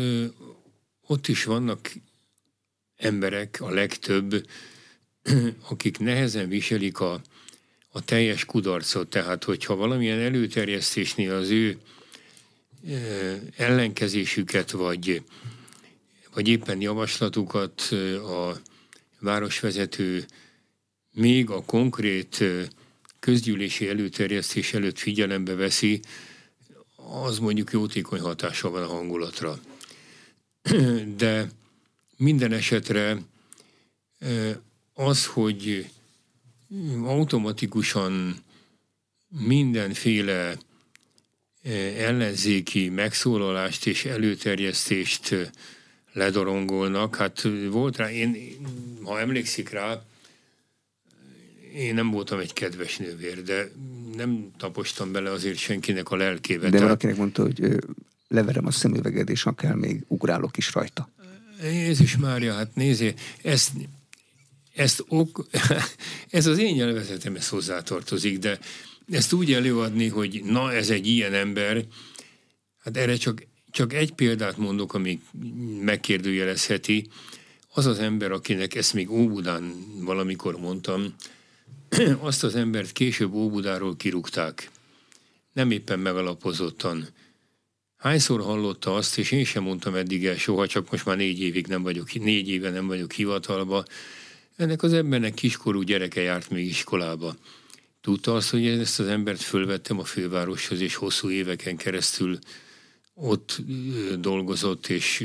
[1.07, 1.93] ott is vannak
[2.97, 4.47] emberek, a legtöbb,
[5.71, 7.21] akik nehezen viselik a,
[7.89, 9.09] a teljes kudarcot.
[9.09, 11.79] Tehát, hogyha valamilyen előterjesztésnél az ő
[13.57, 15.23] ellenkezésüket, vagy,
[16.35, 17.81] vagy éppen javaslatukat
[18.23, 18.61] a
[19.21, 20.27] városvezető
[21.13, 22.45] még a konkrét
[23.19, 26.01] közgyűlési előterjesztés előtt figyelembe veszi,
[26.97, 29.61] az mondjuk jótékony hatása van a hangulatra.
[31.17, 31.51] De
[32.17, 33.23] minden esetre
[34.95, 35.91] az, hogy
[37.05, 38.45] automatikusan
[39.29, 40.59] mindenféle
[41.97, 45.51] ellenzéki megszólalást és előterjesztést
[46.17, 47.17] ledorongolnak.
[47.17, 48.37] Hát volt rá, én,
[49.03, 50.03] ha emlékszik rá,
[51.75, 53.71] én nem voltam egy kedves nővér, de
[54.17, 56.69] nem tapostam bele azért senkinek a lelkébe.
[56.69, 57.79] De valakinek mondta, hogy
[58.29, 61.11] leverem a szemüveged, és akár még ugrálok is rajta.
[61.63, 63.71] Jézus Mária, hát nézé, ezt,
[64.75, 65.47] ezt ok,
[66.31, 68.59] ez az én nyelvezetemhez hozzátartozik, de
[69.11, 71.85] ezt úgy előadni, hogy na ez egy ilyen ember,
[72.79, 73.47] hát erre csak
[73.77, 75.21] csak egy példát mondok, ami
[75.81, 77.07] megkérdőjelezheti.
[77.75, 81.15] Az az ember, akinek ezt még Óbudán valamikor mondtam,
[82.21, 84.71] azt az embert később Óbudáról kirúgták.
[85.53, 87.07] Nem éppen megalapozottan.
[87.97, 91.67] Hányszor hallotta azt, és én sem mondtam eddig el soha, csak most már négy évig
[91.67, 93.85] nem vagyok, négy éve nem vagyok hivatalba.
[94.57, 97.37] Ennek az embernek kiskorú gyereke járt még iskolába.
[98.01, 102.39] Tudta azt, hogy ezt az embert fölvettem a fővároshoz, és hosszú éveken keresztül
[103.19, 103.61] ott
[104.19, 105.25] dolgozott, és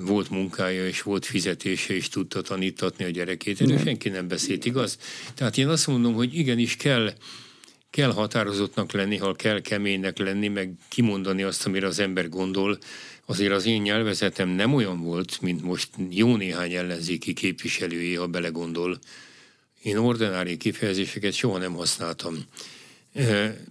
[0.00, 3.60] volt munkája, és volt fizetése, és tudta tanítatni a gyerekét.
[3.60, 4.98] Erről senki nem beszélt, igaz?
[5.34, 7.12] Tehát én azt mondom, hogy igenis kell,
[7.90, 12.78] kell határozottnak lenni, ha kell keménynek lenni, meg kimondani azt, amire az ember gondol.
[13.26, 18.98] Azért az én nyelvezetem nem olyan volt, mint most jó néhány ellenzéki képviselője, ha belegondol.
[19.82, 22.44] Én ordinári kifejezéseket soha nem használtam.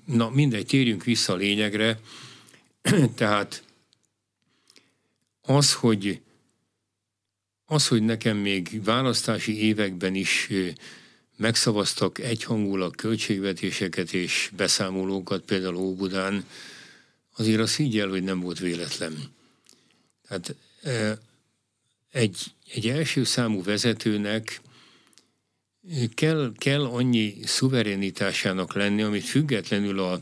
[0.06, 2.00] Na mindegy, térjünk vissza a lényegre.
[3.16, 3.64] Tehát
[5.42, 6.22] az, hogy
[7.66, 10.50] az, hogy nekem még választási években is
[11.38, 16.46] megszavaztak egyhangulag költségvetéseket és beszámolókat, például Óbudán,
[17.36, 19.34] azért azt így el, hogy nem volt véletlen.
[20.28, 20.56] Tehát
[22.12, 22.38] egy,
[22.74, 24.62] egy első számú vezetőnek
[26.14, 30.20] kell, kell annyi szuverenitásának lenni, amit függetlenül a,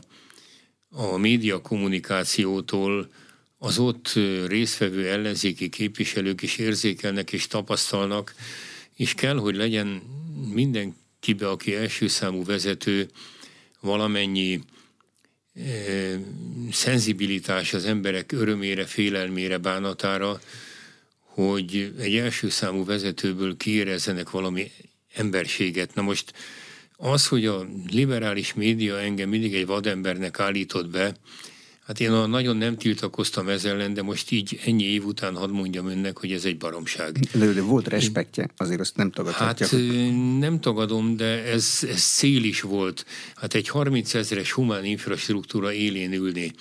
[0.90, 3.10] a média kommunikációtól
[3.58, 4.12] az ott
[4.46, 8.34] résztvevő ellenzéki képviselők is érzékelnek és tapasztalnak,
[8.94, 10.02] és kell, hogy legyen
[10.52, 13.08] mindenkibe, aki első számú vezető,
[13.80, 14.60] valamennyi
[15.54, 15.62] e,
[16.72, 20.40] szenzibilitás az emberek örömére, félelmére, bánatára,
[21.20, 24.70] hogy egy első számú vezetőből kiérezzenek valami
[25.14, 25.94] emberséget.
[25.94, 26.32] Na most
[27.00, 31.14] az, hogy a liberális média engem mindig egy vadembernek állított be,
[31.88, 35.88] Hát én nagyon nem tiltakoztam ezzel ellen, de most így ennyi év után hadd mondjam
[35.88, 37.18] önnek, hogy ez egy baromság.
[37.18, 39.66] De, de volt respektje, azért azt nem tagadhatja.
[39.66, 39.78] Hát
[40.38, 43.06] nem tagadom, de ez, ez szél is volt.
[43.34, 46.52] Hát egy 30 ezeres humán infrastruktúra élén ülni,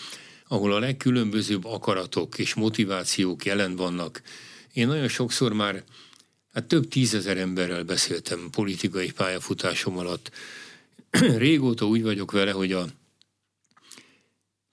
[0.47, 4.21] ahol a legkülönbözőbb akaratok és motivációk jelen vannak.
[4.73, 5.83] Én nagyon sokszor már
[6.57, 10.31] hát több tízezer emberrel beszéltem politikai pályafutásom alatt.
[11.45, 12.87] Régóta úgy vagyok vele, hogy a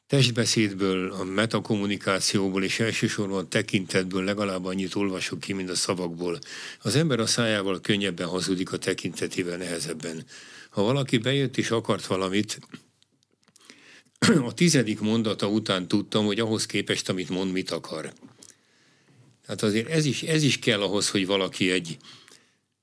[0.07, 6.39] testbeszédből, a metakommunikációból és elsősorban tekintetből legalább annyit olvasok ki, mint a szavakból.
[6.83, 10.25] Az ember a szájával könnyebben hazudik, a tekintetével nehezebben.
[10.71, 12.59] Ha valaki bejött és akart valamit,
[14.49, 18.13] a tizedik mondata után tudtam, hogy ahhoz képest, amit mond, mit akar.
[19.47, 21.97] Tehát azért ez is, ez is kell ahhoz, hogy valaki egy,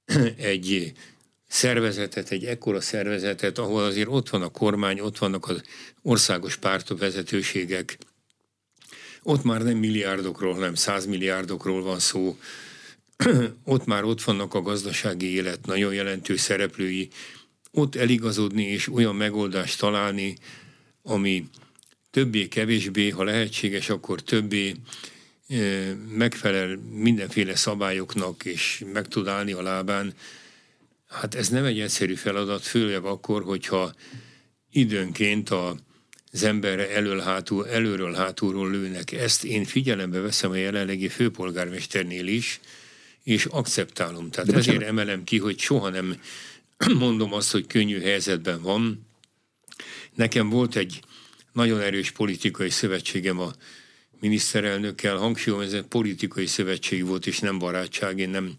[0.37, 0.93] egy
[1.47, 5.61] szervezetet, egy ekkora szervezetet, ahol azért ott van a kormány, ott vannak az
[6.01, 7.97] országos pártok vezetőségek,
[9.23, 12.37] ott már nem milliárdokról, hanem százmilliárdokról van szó,
[13.63, 17.09] ott már ott vannak a gazdasági élet nagyon jelentős szereplői,
[17.71, 20.37] ott eligazodni és olyan megoldást találni,
[21.03, 21.49] ami
[22.11, 24.75] többé-kevésbé, ha lehetséges, akkor többé
[26.17, 30.13] megfelel mindenféle szabályoknak, és meg tud állni a lábán,
[31.11, 33.93] Hát ez nem egy egyszerű feladat, főleg akkor, hogyha
[34.71, 35.77] időnként a,
[36.31, 39.11] az emberre elől hátul, előről hátulról lőnek.
[39.11, 42.59] Ezt én figyelembe veszem a jelenlegi főpolgármesternél is,
[43.23, 44.29] és akceptálom.
[44.29, 46.21] Tehát De ezért emelem ki, hogy soha nem
[46.99, 49.07] mondom azt, hogy könnyű helyzetben van.
[50.15, 50.99] Nekem volt egy
[51.53, 53.51] nagyon erős politikai szövetségem a
[54.21, 58.55] miniszterelnökkel, hangsúlyom, ez egy politikai szövetség volt, és nem barátság, én nem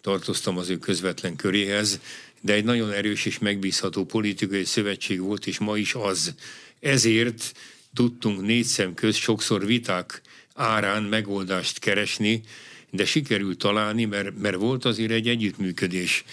[0.00, 2.00] tartoztam az ő közvetlen köréhez,
[2.40, 6.34] de egy nagyon erős és megbízható politikai szövetség volt, és ma is az.
[6.80, 7.52] Ezért
[7.94, 10.20] tudtunk négy szem köz sokszor viták
[10.54, 12.42] árán megoldást keresni,
[12.90, 16.24] de sikerült találni, mert, mert volt azért egy együttműködés.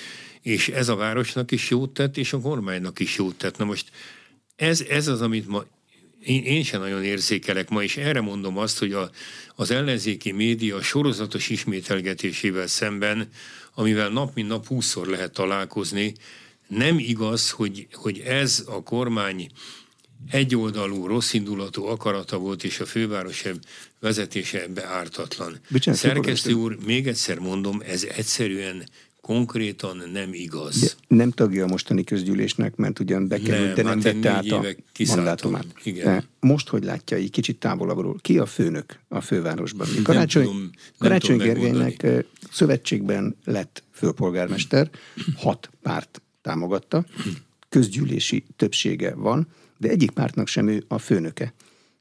[0.42, 3.58] És ez a városnak is jót tett, és a kormánynak is jót tett.
[3.58, 3.92] Na most
[4.56, 5.66] ez, ez az, amit ma
[6.24, 9.12] én, én sem nagyon érzékelek ma, és erre mondom azt, hogy a,
[9.56, 13.30] az ellenzéki média sorozatos ismételgetésével szemben
[13.74, 16.14] amivel nap mint nap húszszor lehet találkozni.
[16.68, 19.50] Nem igaz, hogy, hogy ez a kormány
[20.30, 23.44] egyoldalú, rosszindulatú akarata volt, és a főváros
[24.00, 25.60] vezetése ebbe ártatlan.
[25.70, 28.90] Bocsánat, Szerkesztő úr, még egyszer mondom, ez egyszerűen
[29.22, 30.80] konkrétan nem igaz.
[30.80, 34.64] De nem tagja a mostani közgyűlésnek, mert ugyan bekerült, de nem hát vette át a
[35.08, 35.66] mandátumát.
[35.84, 36.24] Igen.
[36.40, 38.18] Most hogy látja így kicsit távolabbról?
[38.22, 39.88] Ki a főnök a fővárosban?
[40.04, 44.90] Karácsony, nem tudom, nem Karácsony Gergelynek szövetségben lett főpolgármester,
[45.36, 47.06] hat párt támogatta,
[47.70, 49.48] közgyűlési többsége van,
[49.78, 51.54] de egyik pártnak sem ő a főnöke.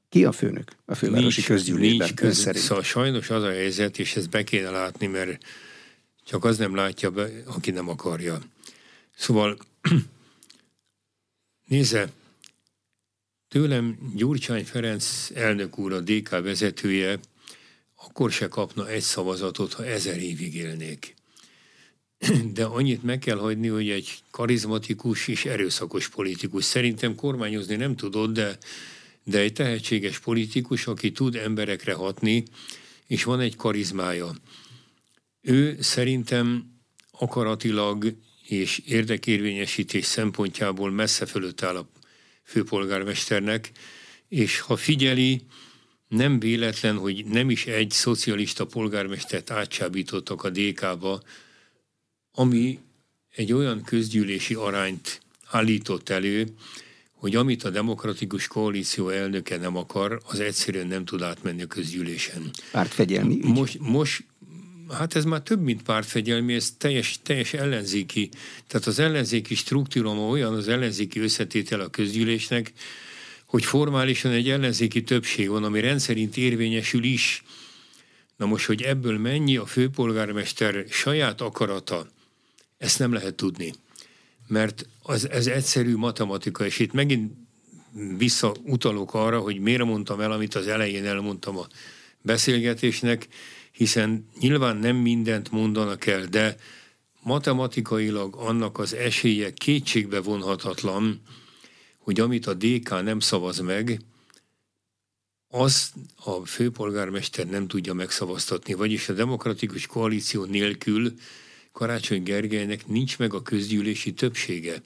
[0.08, 2.06] Ki a főnök a fővárosi nincs, közgyűlésben?
[2.06, 2.50] Nincs köz?
[2.54, 5.38] Szóval sajnos az a helyzet, és ezt be kéne látni, mert
[6.30, 8.38] csak az nem látja be, aki nem akarja.
[9.16, 9.58] Szóval
[11.68, 12.12] nézze,
[13.48, 17.18] tőlem Gyurcsány Ferenc elnök úr, a DK vezetője,
[17.94, 21.14] akkor se kapna egy szavazatot, ha ezer évig élnék.
[22.54, 26.64] De annyit meg kell hagyni, hogy egy karizmatikus és erőszakos politikus.
[26.64, 28.58] Szerintem kormányozni nem tudod, de,
[29.24, 32.44] de egy tehetséges politikus, aki tud emberekre hatni,
[33.06, 34.34] és van egy karizmája.
[35.40, 36.64] Ő szerintem
[37.10, 38.14] akaratilag
[38.46, 41.88] és érdekérvényesítés szempontjából messze fölött áll a
[42.44, 43.72] főpolgármesternek,
[44.28, 45.42] és ha figyeli,
[46.08, 51.22] nem véletlen, hogy nem is egy szocialista polgármestert átsábítottak a DK-ba,
[52.32, 52.78] ami
[53.34, 56.46] egy olyan közgyűlési arányt állított elő,
[57.12, 62.50] hogy amit a demokratikus koalíció elnöke nem akar, az egyszerűen nem tud átmenni a közgyűlésen.
[62.70, 63.44] Pártfegyelmi ügy?
[63.44, 64.24] Most, most
[64.92, 68.28] hát ez már több, mint pártfegyelmi, ez teljes, teljes ellenzéki.
[68.66, 72.72] Tehát az ellenzéki struktúra olyan az ellenzéki összetétel a közgyűlésnek,
[73.44, 77.44] hogy formálisan egy ellenzéki többség van, ami rendszerint érvényesül is.
[78.36, 82.06] Na most, hogy ebből mennyi a főpolgármester saját akarata,
[82.78, 83.72] ezt nem lehet tudni.
[84.46, 87.32] Mert az, ez egyszerű matematika, és itt megint
[88.16, 91.66] visszautalok arra, hogy miért mondtam el, amit az elején elmondtam a
[92.22, 93.28] beszélgetésnek,
[93.72, 96.56] hiszen nyilván nem mindent mondanak el, de
[97.22, 101.20] matematikailag annak az esélye kétségbe vonhatatlan,
[101.98, 104.00] hogy amit a DK nem szavaz meg,
[105.52, 105.92] az
[106.24, 111.14] a főpolgármester nem tudja megszavaztatni, vagyis a demokratikus koalíció nélkül
[111.72, 114.82] Karácsony Gergelynek nincs meg a közgyűlési többsége.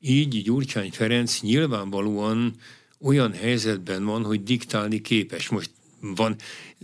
[0.00, 2.54] Így Gyurcsány Ferenc nyilvánvalóan
[3.00, 5.48] olyan helyzetben van, hogy diktálni képes.
[5.48, 5.70] Most
[6.02, 6.36] van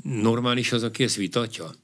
[0.03, 1.75] normális az, aki ezt vitatja?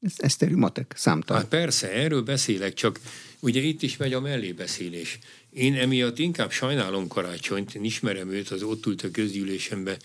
[0.00, 1.36] Ez eszterű matek, számtal.
[1.36, 3.00] Hát persze, erről beszélek, csak
[3.40, 5.18] ugye itt is megy a mellébeszélés.
[5.50, 9.96] Én emiatt inkább sajnálom Karácsonyt, én ismerem őt, az ott ült a közgyűlésembe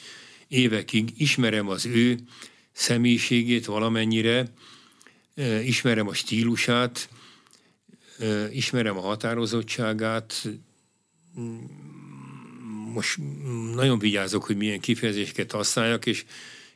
[0.47, 2.19] évekig, ismerem az ő
[2.71, 4.53] személyiségét valamennyire,
[5.63, 7.09] ismerem a stílusát,
[8.51, 10.47] ismerem a határozottságát,
[12.93, 13.17] most
[13.73, 16.25] nagyon vigyázok, hogy milyen kifejezéseket használjak, és,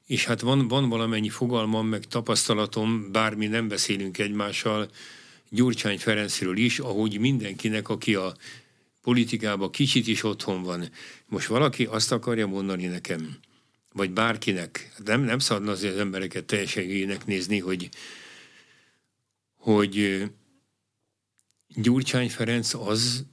[0.05, 4.89] és hát van, van valamennyi fogalmam, meg tapasztalatom, bármi nem beszélünk egymással,
[5.49, 8.35] Gyurcsány Ferencről is, ahogy mindenkinek, aki a
[9.01, 10.89] politikában kicsit is otthon van.
[11.25, 13.37] Most valaki azt akarja mondani nekem,
[13.93, 17.89] vagy bárkinek, nem, nem szabadna az embereket teljesen nézni, hogy,
[19.55, 20.23] hogy
[21.67, 23.25] Gyurcsány Ferenc az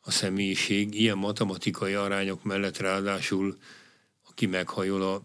[0.00, 3.58] a személyiség ilyen matematikai arányok mellett ráadásul,
[4.22, 5.20] aki meghajol a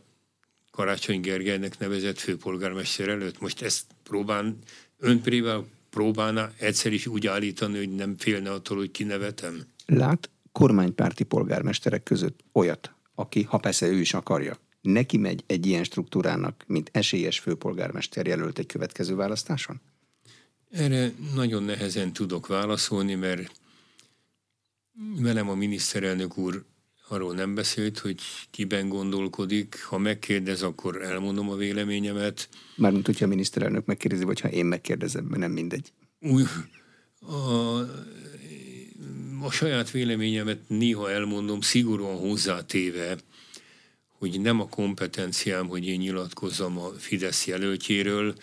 [0.80, 3.40] Karácsony Gergelynek nevezett főpolgármester előtt.
[3.40, 4.56] Most ezt próbál,
[4.98, 9.62] önprével próbálna egyszer is úgy állítani, hogy nem félne attól, hogy kinevetem?
[9.86, 15.84] Lát kormánypárti polgármesterek között olyat, aki, ha persze ő is akarja, neki megy egy ilyen
[15.84, 19.82] struktúrának, mint esélyes főpolgármester jelölt egy következő választáson?
[20.72, 23.52] Erre nagyon nehezen tudok válaszolni, mert
[25.18, 26.64] velem a miniszterelnök úr
[27.12, 29.84] arról nem beszélt, hogy kiben gondolkodik.
[29.84, 32.50] Ha megkérdez, akkor elmondom a véleményemet.
[32.76, 35.92] Mármint, hogyha a miniszterelnök megkérdezi, vagy ha én megkérdezem, mert nem mindegy.
[36.20, 36.44] Új,
[37.20, 37.78] a,
[39.42, 43.18] a saját véleményemet néha elmondom, szigorúan hozzátéve,
[44.18, 48.36] hogy nem a kompetenciám, hogy én nyilatkozzam a Fidesz jelöltjéről,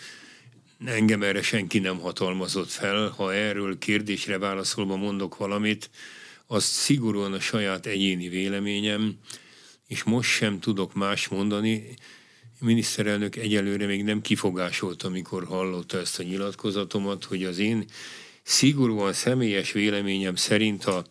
[0.85, 3.09] engem erre senki nem hatalmazott fel.
[3.09, 5.89] Ha erről kérdésre válaszolva mondok valamit,
[6.47, 9.17] az szigorúan a saját egyéni véleményem,
[9.87, 11.95] és most sem tudok más mondani.
[12.59, 17.85] A miniszterelnök egyelőre még nem kifogásolt, amikor hallotta ezt a nyilatkozatomat, hogy az én
[18.43, 21.05] szigorúan személyes véleményem szerint a,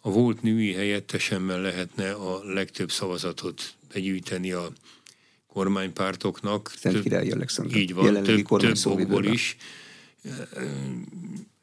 [0.00, 4.72] a volt női helyettesemmel lehetne a legtöbb szavazatot begyűjteni a
[5.46, 6.72] kormánypártoknak.
[6.76, 7.76] Szent Király Alexander.
[7.76, 9.56] Így van, több, több okból is.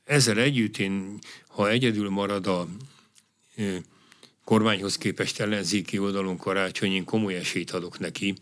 [0.03, 2.67] Ezzel együtt én, ha egyedül marad a
[4.43, 8.33] kormányhoz képest ellenzéki oldalon karácsony, én komoly esélyt adok neki,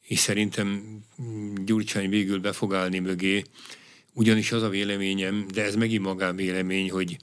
[0.00, 1.00] és szerintem
[1.64, 3.44] Gyurcsány végül be fog állni mögé,
[4.12, 7.16] ugyanis az a véleményem, de ez megint magánvélemény, hogy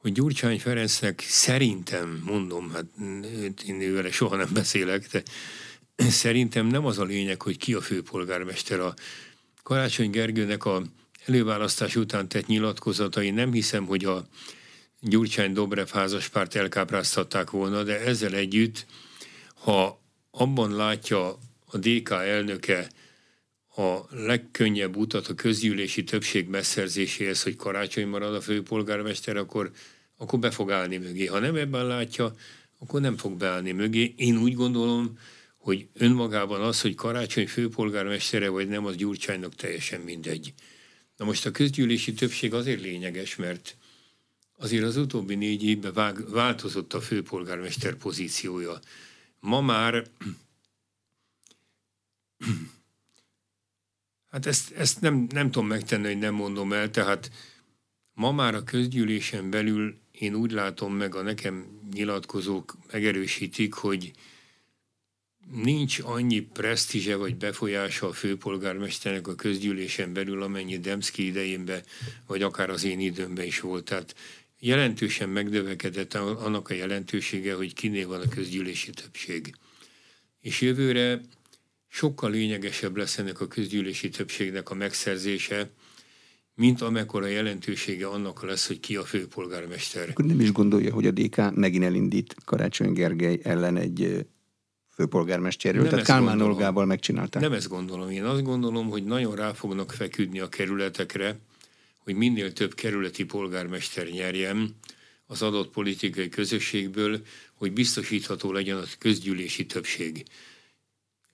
[0.00, 2.84] hogy Gyurcsány Ferencnek szerintem, mondom, hát
[3.66, 5.22] én ővele soha nem beszélek, de
[6.10, 8.80] szerintem nem az a lényeg, hogy ki a főpolgármester.
[8.80, 8.94] A
[9.62, 10.82] Karácsony Gergőnek a
[11.26, 14.26] előválasztás után tett nyilatkozatai nem hiszem, hogy a
[15.00, 18.86] Gyurcsány Dobrev házaspárt elkápráztatták volna, de ezzel együtt,
[19.54, 20.00] ha
[20.30, 22.90] abban látja a DK elnöke
[23.76, 29.70] a legkönnyebb utat a közgyűlési többség megszerzéséhez, hogy karácsony marad a főpolgármester, akkor,
[30.16, 31.26] akkor be fog állni mögé.
[31.26, 32.34] Ha nem ebben látja,
[32.78, 34.14] akkor nem fog beállni mögé.
[34.16, 35.18] Én úgy gondolom,
[35.56, 40.52] hogy önmagában az, hogy karácsony főpolgármestere vagy nem, az Gyurcsánynak teljesen mindegy.
[41.20, 43.76] Na most a közgyűlési többség azért lényeges, mert
[44.56, 48.80] azért az utóbbi négy évben változott a főpolgármester pozíciója.
[49.40, 50.06] Ma már
[54.30, 57.30] Hát ezt, ezt nem, nem tudom megtenni, hogy nem mondom el, tehát
[58.14, 64.12] ma már a közgyűlésen belül én úgy látom meg, a nekem nyilatkozók megerősítik, hogy
[65.52, 71.82] nincs annyi presztízse vagy befolyása a főpolgármesternek a közgyűlésen belül, amennyi Demszki idejénben,
[72.26, 73.84] vagy akár az én időmben is volt.
[73.84, 74.14] Tehát
[74.58, 79.54] jelentősen megdövekedett annak a jelentősége, hogy kinél van a közgyűlési többség.
[80.40, 81.20] És jövőre
[81.88, 85.70] sokkal lényegesebb lesz ennek a közgyűlési többségnek a megszerzése,
[86.54, 90.08] mint amekkora jelentősége annak lesz, hogy ki a főpolgármester.
[90.08, 94.26] Akkor nem is gondolja, hogy a DK megint elindít Karácsony Gergely ellen egy
[95.00, 97.42] főpolgármesterről, tehát Kálmán Olgával megcsinálták.
[97.42, 98.10] Nem ezt gondolom.
[98.10, 101.38] Én azt gondolom, hogy nagyon rá fognak feküdni a kerületekre,
[101.98, 104.76] hogy minél több kerületi polgármester nyerjen
[105.26, 107.20] az adott politikai közösségből,
[107.54, 110.24] hogy biztosítható legyen a közgyűlési többség.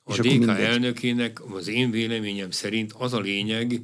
[0.03, 3.81] A és DK elnökének az én véleményem szerint az a lényeg,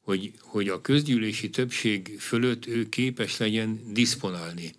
[0.00, 4.72] hogy, hogy a közgyűlési többség fölött ő képes legyen diszponálni.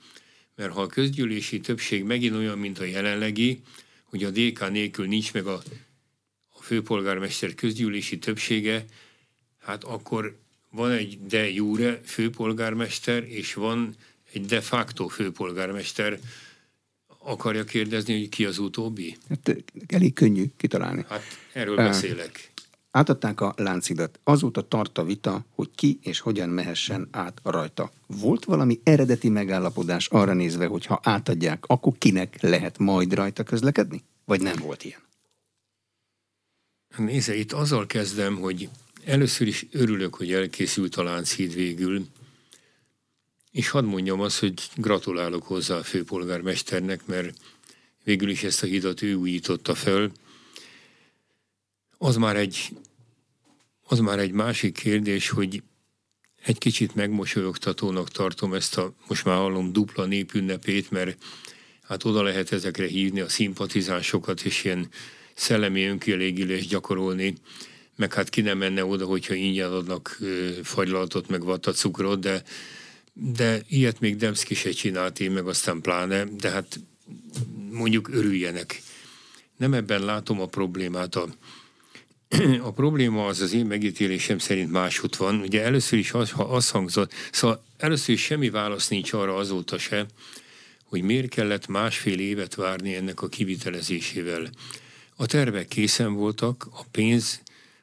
[0.55, 3.61] Mert ha a közgyűlési többség megint olyan, mint a jelenlegi,
[4.13, 5.63] hogy a DK nélkül nincs meg a,
[6.49, 8.85] a főpolgármester közgyűlési többsége,
[9.59, 10.37] hát akkor
[10.69, 13.95] van egy de jure főpolgármester, és van
[14.33, 16.19] egy de facto főpolgármester,
[17.17, 19.17] akarja kérdezni, hogy ki az utóbbi?
[19.29, 21.05] Hát elég könnyű kitalálni.
[21.09, 22.51] Hát erről uh, beszélek.
[22.95, 24.19] Átadták a láncidat.
[24.23, 27.91] Azóta tart a vita, hogy ki és hogyan mehessen át rajta.
[28.07, 34.03] Volt valami eredeti megállapodás arra nézve, hogy ha átadják, akkor kinek lehet majd rajta közlekedni?
[34.25, 34.99] Vagy nem volt ilyen?
[36.97, 38.69] Nézze, itt azzal kezdem, hogy
[39.05, 42.05] először is örülök, hogy elkészült a Lánchíd végül,
[43.51, 47.37] és hadd mondjam azt, hogy gratulálok hozzá a főpolgármesternek, mert
[48.03, 50.11] végül is ezt a hidat ő újította föl.
[52.03, 52.69] Az már egy,
[53.83, 55.63] az már egy másik kérdés, hogy
[56.45, 61.17] egy kicsit megmosolyogtatónak tartom ezt a, most már hallom, dupla népünnepét, mert
[61.83, 64.89] hát oda lehet ezekre hívni a szimpatizánsokat, és ilyen
[65.33, 67.35] szellemi önkielégülést gyakorolni,
[67.95, 70.19] meg hát ki nem menne oda, hogyha ingyen adnak
[70.63, 72.43] fagylaltot, meg vattacukrot, de
[73.13, 76.79] de ilyet még Demszki se csinált, én meg aztán pláne, de hát
[77.71, 78.81] mondjuk örüljenek.
[79.57, 81.15] Nem ebben látom a problémát.
[81.15, 81.27] A,
[82.61, 85.39] a probléma az az én megítélésem szerint máshogy van.
[85.39, 89.77] Ugye először is az, ha az hangzott, szóval először is semmi válasz nincs arra azóta
[89.77, 90.05] se,
[90.85, 94.49] hogy miért kellett másfél évet várni ennek a kivitelezésével.
[95.15, 97.41] A tervek készen voltak, a pénz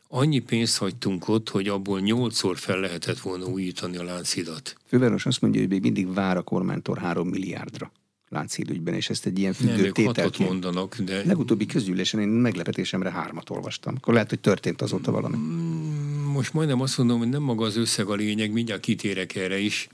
[0.08, 4.76] annyi pénzt hagytunk ott, hogy abból nyolcszor fel lehetett volna újítani a láncidat.
[4.86, 7.92] Főváros azt mondja, hogy még mindig vár a kormánytól három milliárdra
[8.30, 10.48] láncídügyben, és ezt egy ilyen függő tételként.
[10.48, 11.24] mondanak, de...
[11.24, 13.94] Legutóbbi közülésen én meglepetésemre hármat olvastam.
[13.96, 15.36] Akkor lehet, hogy történt azóta valami.
[15.36, 19.58] Mm, most majdnem azt mondom, hogy nem maga az összeg a lényeg, mindjárt kitérek erre
[19.58, 19.88] is.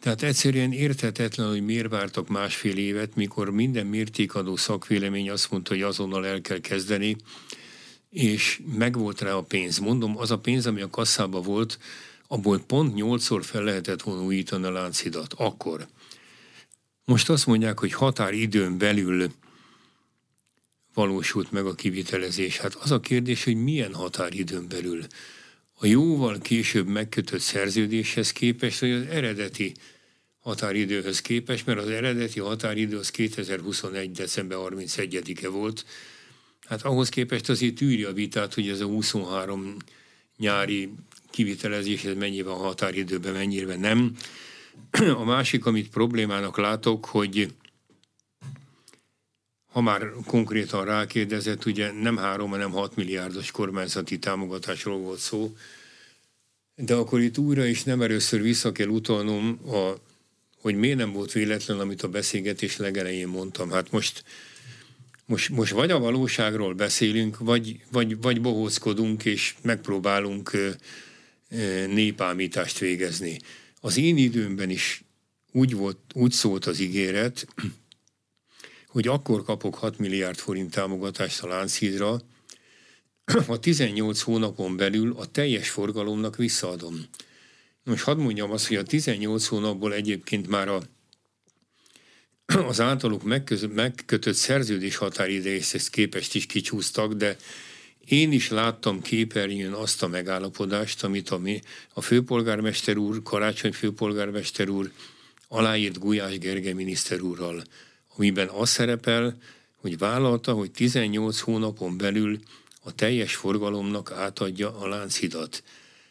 [0.00, 5.82] Tehát egyszerűen érthetetlen, hogy miért vártak másfél évet, mikor minden mértékadó szakvélemény azt mondta, hogy
[5.82, 7.16] azonnal el kell kezdeni
[8.12, 9.78] és megvolt rá a pénz.
[9.78, 11.78] Mondom, az a pénz, ami a kasszában volt,
[12.28, 15.32] abból pont nyolcszor fel lehetett volna újítani a láncidat.
[15.36, 15.86] Akkor.
[17.04, 19.32] Most azt mondják, hogy határidőn belül
[20.94, 22.58] valósult meg a kivitelezés.
[22.58, 25.06] Hát az a kérdés, hogy milyen határidőn belül.
[25.78, 29.72] A jóval később megkötött szerződéshez képest, vagy az eredeti
[30.40, 34.10] határidőhöz képest, mert az eredeti határidő az 2021.
[34.10, 35.84] december 31-e volt,
[36.72, 39.76] Hát ahhoz képest azért tűri a vitát, hogy ez a 23
[40.36, 40.92] nyári
[41.30, 44.16] kivitelezés, ez mennyiben határidőben, mennyire nem.
[45.22, 47.54] A másik, amit problémának látok, hogy
[49.72, 55.56] ha már konkrétan rákérdezett, ugye nem három, hanem 6 milliárdos kormányzati támogatásról volt szó,
[56.74, 59.92] de akkor itt újra is nem először vissza kell utalnom, a,
[60.60, 63.70] hogy miért nem volt véletlen, amit a beszélgetés legelején mondtam.
[63.70, 64.24] Hát most
[65.26, 70.50] most, most vagy a valóságról beszélünk, vagy, vagy, vagy bohózkodunk, és megpróbálunk
[71.86, 73.38] népámítást végezni.
[73.84, 75.04] Az én időmben is
[75.52, 77.46] úgy, volt, úgy szólt az ígéret,
[78.86, 82.20] hogy akkor kapok 6 milliárd forint támogatást a Lánchídra,
[83.46, 87.06] ha 18 hónapon belül a teljes forgalomnak visszaadom.
[87.84, 90.82] Most hadd mondjam azt, hogy a 18 hónapból egyébként már a,
[92.70, 97.36] az általuk megköz, megkötött szerződés határidejéhez képest is kicsúsztak, de
[98.06, 101.40] én is láttam képernyőn azt a megállapodást, amit a,
[101.92, 104.90] a főpolgármester úr, Karácsony főpolgármester úr
[105.48, 107.62] aláírt Gulyás Gergely miniszter úrral,
[108.16, 109.36] amiben az szerepel,
[109.76, 112.38] hogy vállalta, hogy 18 hónapon belül
[112.82, 115.62] a teljes forgalomnak átadja a Lánchidat.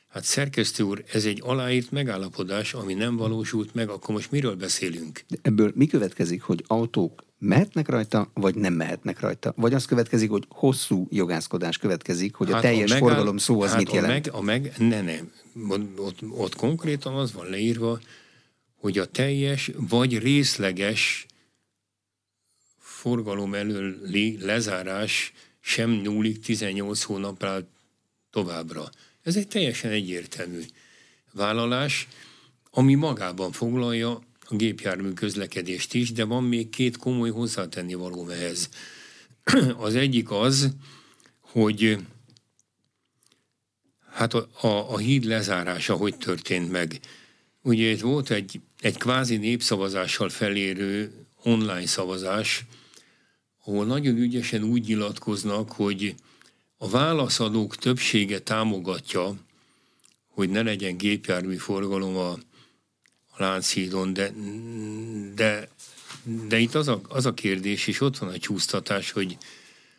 [0.07, 5.21] Hát szerkesztő úr, ez egy aláírt megállapodás, ami nem valósult meg, akkor most miről beszélünk?
[5.27, 9.53] De ebből mi következik, hogy autók mehetnek rajta, vagy nem mehetnek rajta?
[9.55, 13.09] Vagy az következik, hogy hosszú jogászkodás következik, hogy hát a teljes a megáll...
[13.09, 14.27] forgalom szó az hát mit jelent?
[14.27, 15.19] A meg, a meg, ne, ne,
[15.97, 17.99] ott, ott konkrétan az van leírva,
[18.75, 21.25] hogy a teljes vagy részleges
[22.77, 23.95] forgalom elől
[24.39, 27.57] lezárás sem nyúlik 18 hónapra
[28.29, 28.89] továbbra.
[29.23, 30.61] Ez egy teljesen egyértelmű
[31.33, 32.07] vállalás,
[32.71, 34.21] ami magában foglalja
[34.51, 38.69] a gépjármű közlekedést is, de van még két komoly hozzátenni való ehhez.
[39.77, 40.69] Az egyik az,
[41.39, 41.97] hogy
[44.11, 46.99] hát a, a, a híd lezárása hogy történt meg.
[47.61, 51.11] Ugye itt volt egy, egy kvázi népszavazással felérő
[51.43, 52.65] online szavazás,
[53.63, 56.15] ahol nagyon ügyesen úgy nyilatkoznak, hogy
[56.77, 59.35] a válaszadók többsége támogatja,
[60.27, 62.37] hogy ne legyen gépjármű forgalom a,
[63.41, 64.33] Lánchídon, de,
[65.35, 65.69] de,
[66.47, 69.37] de itt az a, az a kérdés, és ott van a csúsztatás, hogy,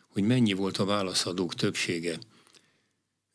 [0.09, 2.19] hogy mennyi volt a válaszadók többsége.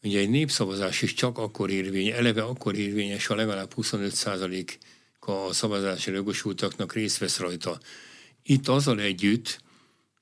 [0.03, 4.67] Ugye egy népszavazás is csak akkor érvény, eleve akkor érvényes, ha legalább 25%
[5.19, 7.79] a szavazásra jogosultaknak részt vesz rajta.
[8.43, 9.61] Itt azzal együtt,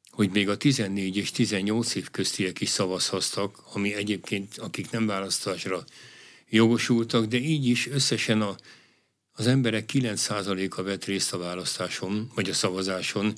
[0.09, 5.83] hogy még a 14 és 18 év köztiek is szavazhattak, ami egyébként akik nem választásra
[6.49, 8.55] jogosultak, de így is összesen a,
[9.38, 13.38] az emberek 9%-a vett részt a választáson, vagy a szavazáson,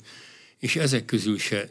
[0.58, 1.70] és ezek közül se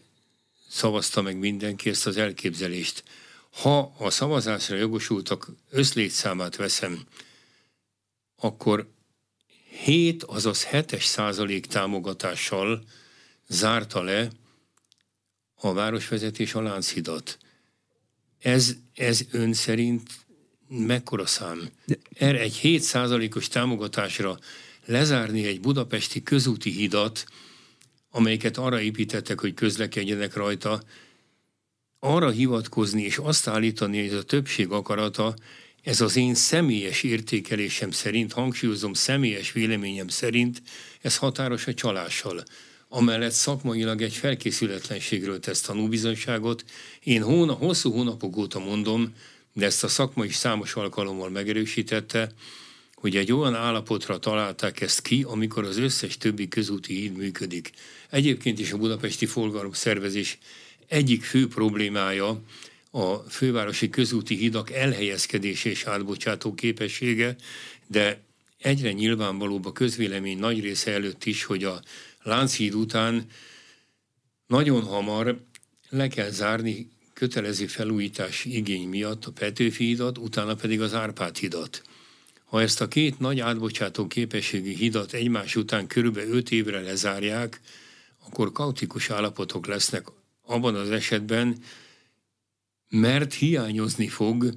[0.67, 3.03] szavazta meg mindenki ezt az elképzelést.
[3.49, 7.05] Ha a szavazásra jogosultak összlétszámát veszem,
[8.35, 8.89] akkor
[9.83, 12.83] 7, azaz 7 százalék támogatással
[13.47, 14.29] zárta le
[15.55, 17.37] a városvezetés a Lánchidat.
[18.39, 20.26] Ez, ez ön szerint
[20.67, 21.69] mekkora szám?
[22.13, 24.39] Erre egy 7%-os támogatásra
[24.85, 27.25] lezárni egy budapesti közúti hidat,
[28.09, 30.81] amelyeket arra építettek, hogy közlekedjenek rajta,
[31.99, 35.35] arra hivatkozni és azt állítani, hogy ez a többség akarata,
[35.83, 40.61] ez az én személyes értékelésem szerint, hangsúlyozom személyes véleményem szerint,
[41.01, 42.43] ez határos a csalással
[42.89, 46.63] amellett szakmailag egy felkészületlenségről tesz tanúbizonyságot.
[47.03, 49.13] Én hóna, hosszú hónapok óta mondom,
[49.57, 52.31] de ezt a szakma is számos alkalommal megerősítette,
[52.93, 57.71] hogy egy olyan állapotra találták ezt ki, amikor az összes többi közúti híd működik.
[58.09, 60.37] Egyébként is a budapesti forgalom szervezés
[60.87, 62.41] egyik fő problémája
[62.91, 67.35] a fővárosi közúti hidak elhelyezkedése és átbocsátó képessége,
[67.87, 68.21] de
[68.57, 71.81] egyre nyilvánvalóbb a közvélemény nagy része előtt is, hogy a
[72.23, 73.25] Lánchíd után
[74.47, 75.39] nagyon hamar
[75.89, 81.81] le kell zárni kötelező felújítás igény miatt a Petőfi hidat, utána pedig az Árpád hidat.
[82.45, 87.61] Ha ezt a két nagy átbocsátó képességű hidat egymás után körülbelül 5 évre lezárják,
[88.25, 90.07] akkor kaotikus állapotok lesznek
[90.41, 91.57] abban az esetben,
[92.89, 94.53] mert hiányozni fog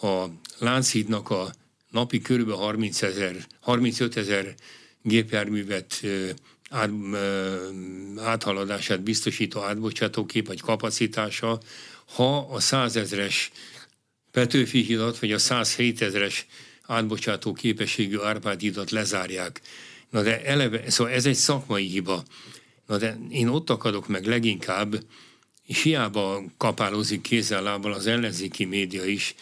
[0.00, 0.24] a
[0.58, 1.54] Lánchídnak a
[1.90, 4.54] napi körülbelül 30 ezer, 35 ezer
[5.02, 6.00] gépjárművet
[6.72, 6.90] át,
[8.16, 11.60] áthaladását biztosító átbocsátókép vagy kapacitása,
[12.14, 13.50] ha a százezres
[14.30, 16.46] Petőfi hidat vagy a 107 ezres
[16.82, 19.60] átbocsátó képességű Árpád hidat lezárják.
[20.10, 22.22] Na de eleve, szóval ez egy szakmai hiba.
[22.86, 25.04] Na de én ott akadok meg leginkább,
[25.66, 29.34] és hiába kapálózik kézzel lábbal az ellenzéki média is,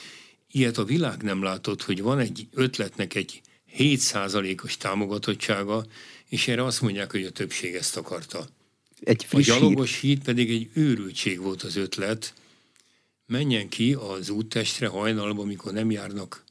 [0.51, 3.41] ilyet a világ nem látott, hogy van egy ötletnek egy
[3.79, 5.85] 7%-os támogatottsága,
[6.31, 8.49] és erre azt mondják, hogy a többség ezt akarta.
[9.01, 10.11] Egy a gyalogos híd.
[10.11, 12.35] híd pedig egy őrültség volt az ötlet.
[13.27, 16.45] Menjen ki az úttestre hajnalban, amikor nem járnak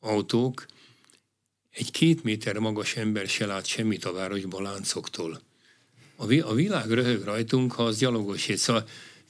[0.00, 0.66] autók,
[1.70, 5.40] egy két méter magas ember se lát semmit a városban láncoktól.
[6.16, 8.56] A, vi- a világ röhög rajtunk, ha az gyalogos híd.
[8.56, 8.88] Szóval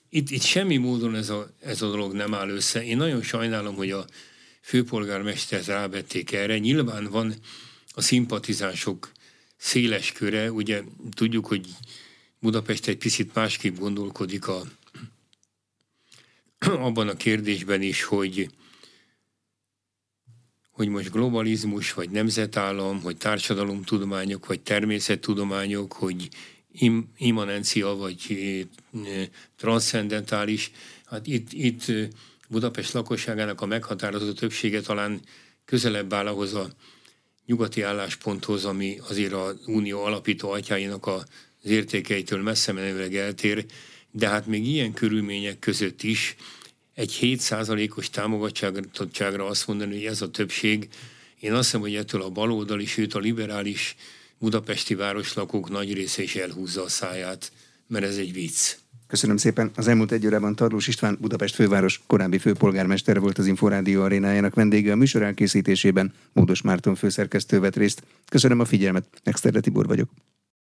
[0.09, 2.85] itt, itt semmi módon ez a, ez a dolog nem áll össze.
[2.85, 4.07] Én nagyon sajnálom, hogy a
[4.61, 6.59] főpolgármestert rávették erre.
[6.59, 7.35] Nyilván van
[7.95, 9.13] a szimpatizánsok
[9.63, 10.53] széles köre.
[10.53, 11.67] Ugye tudjuk, hogy
[12.41, 14.63] Budapest egy picit másképp gondolkodik a,
[16.87, 18.51] abban a kérdésben is, hogy
[20.71, 26.29] hogy most globalizmus, vagy nemzetállam, vagy társadalomtudományok, vagy természettudományok, hogy
[26.73, 28.19] im, immanencia, vagy
[28.95, 30.71] e, transzcendentális.
[31.05, 31.93] Hát itt, itt
[32.49, 35.21] Budapest lakosságának a meghatározó többsége talán
[35.65, 36.71] közelebb áll ahhoz a
[37.47, 41.25] nyugati állásponthoz, ami azért az unió alapító atyáinak az
[41.63, 43.65] értékeitől messze menőleg eltér,
[44.11, 46.37] de hát még ilyen körülmények között is
[46.95, 50.89] egy 7%-os támogatottságra azt mondani, hogy ez a többség,
[51.41, 53.97] én azt hiszem, hogy ettől a baloldali, sőt a liberális
[54.39, 57.53] budapesti városlakók nagy része is elhúzza a száját,
[57.87, 58.77] mert ez egy vicc.
[59.13, 59.71] Köszönöm szépen.
[59.77, 64.93] Az elmúlt egy órában Tarlós István, Budapest főváros korábbi főpolgármestere volt az Inforádió arénájának vendége
[64.93, 66.13] a műsor elkészítésében.
[66.33, 68.03] Módos Márton főszerkesztő vett részt.
[68.29, 69.07] Köszönöm a figyelmet.
[69.23, 70.09] Exterde Tibor vagyok.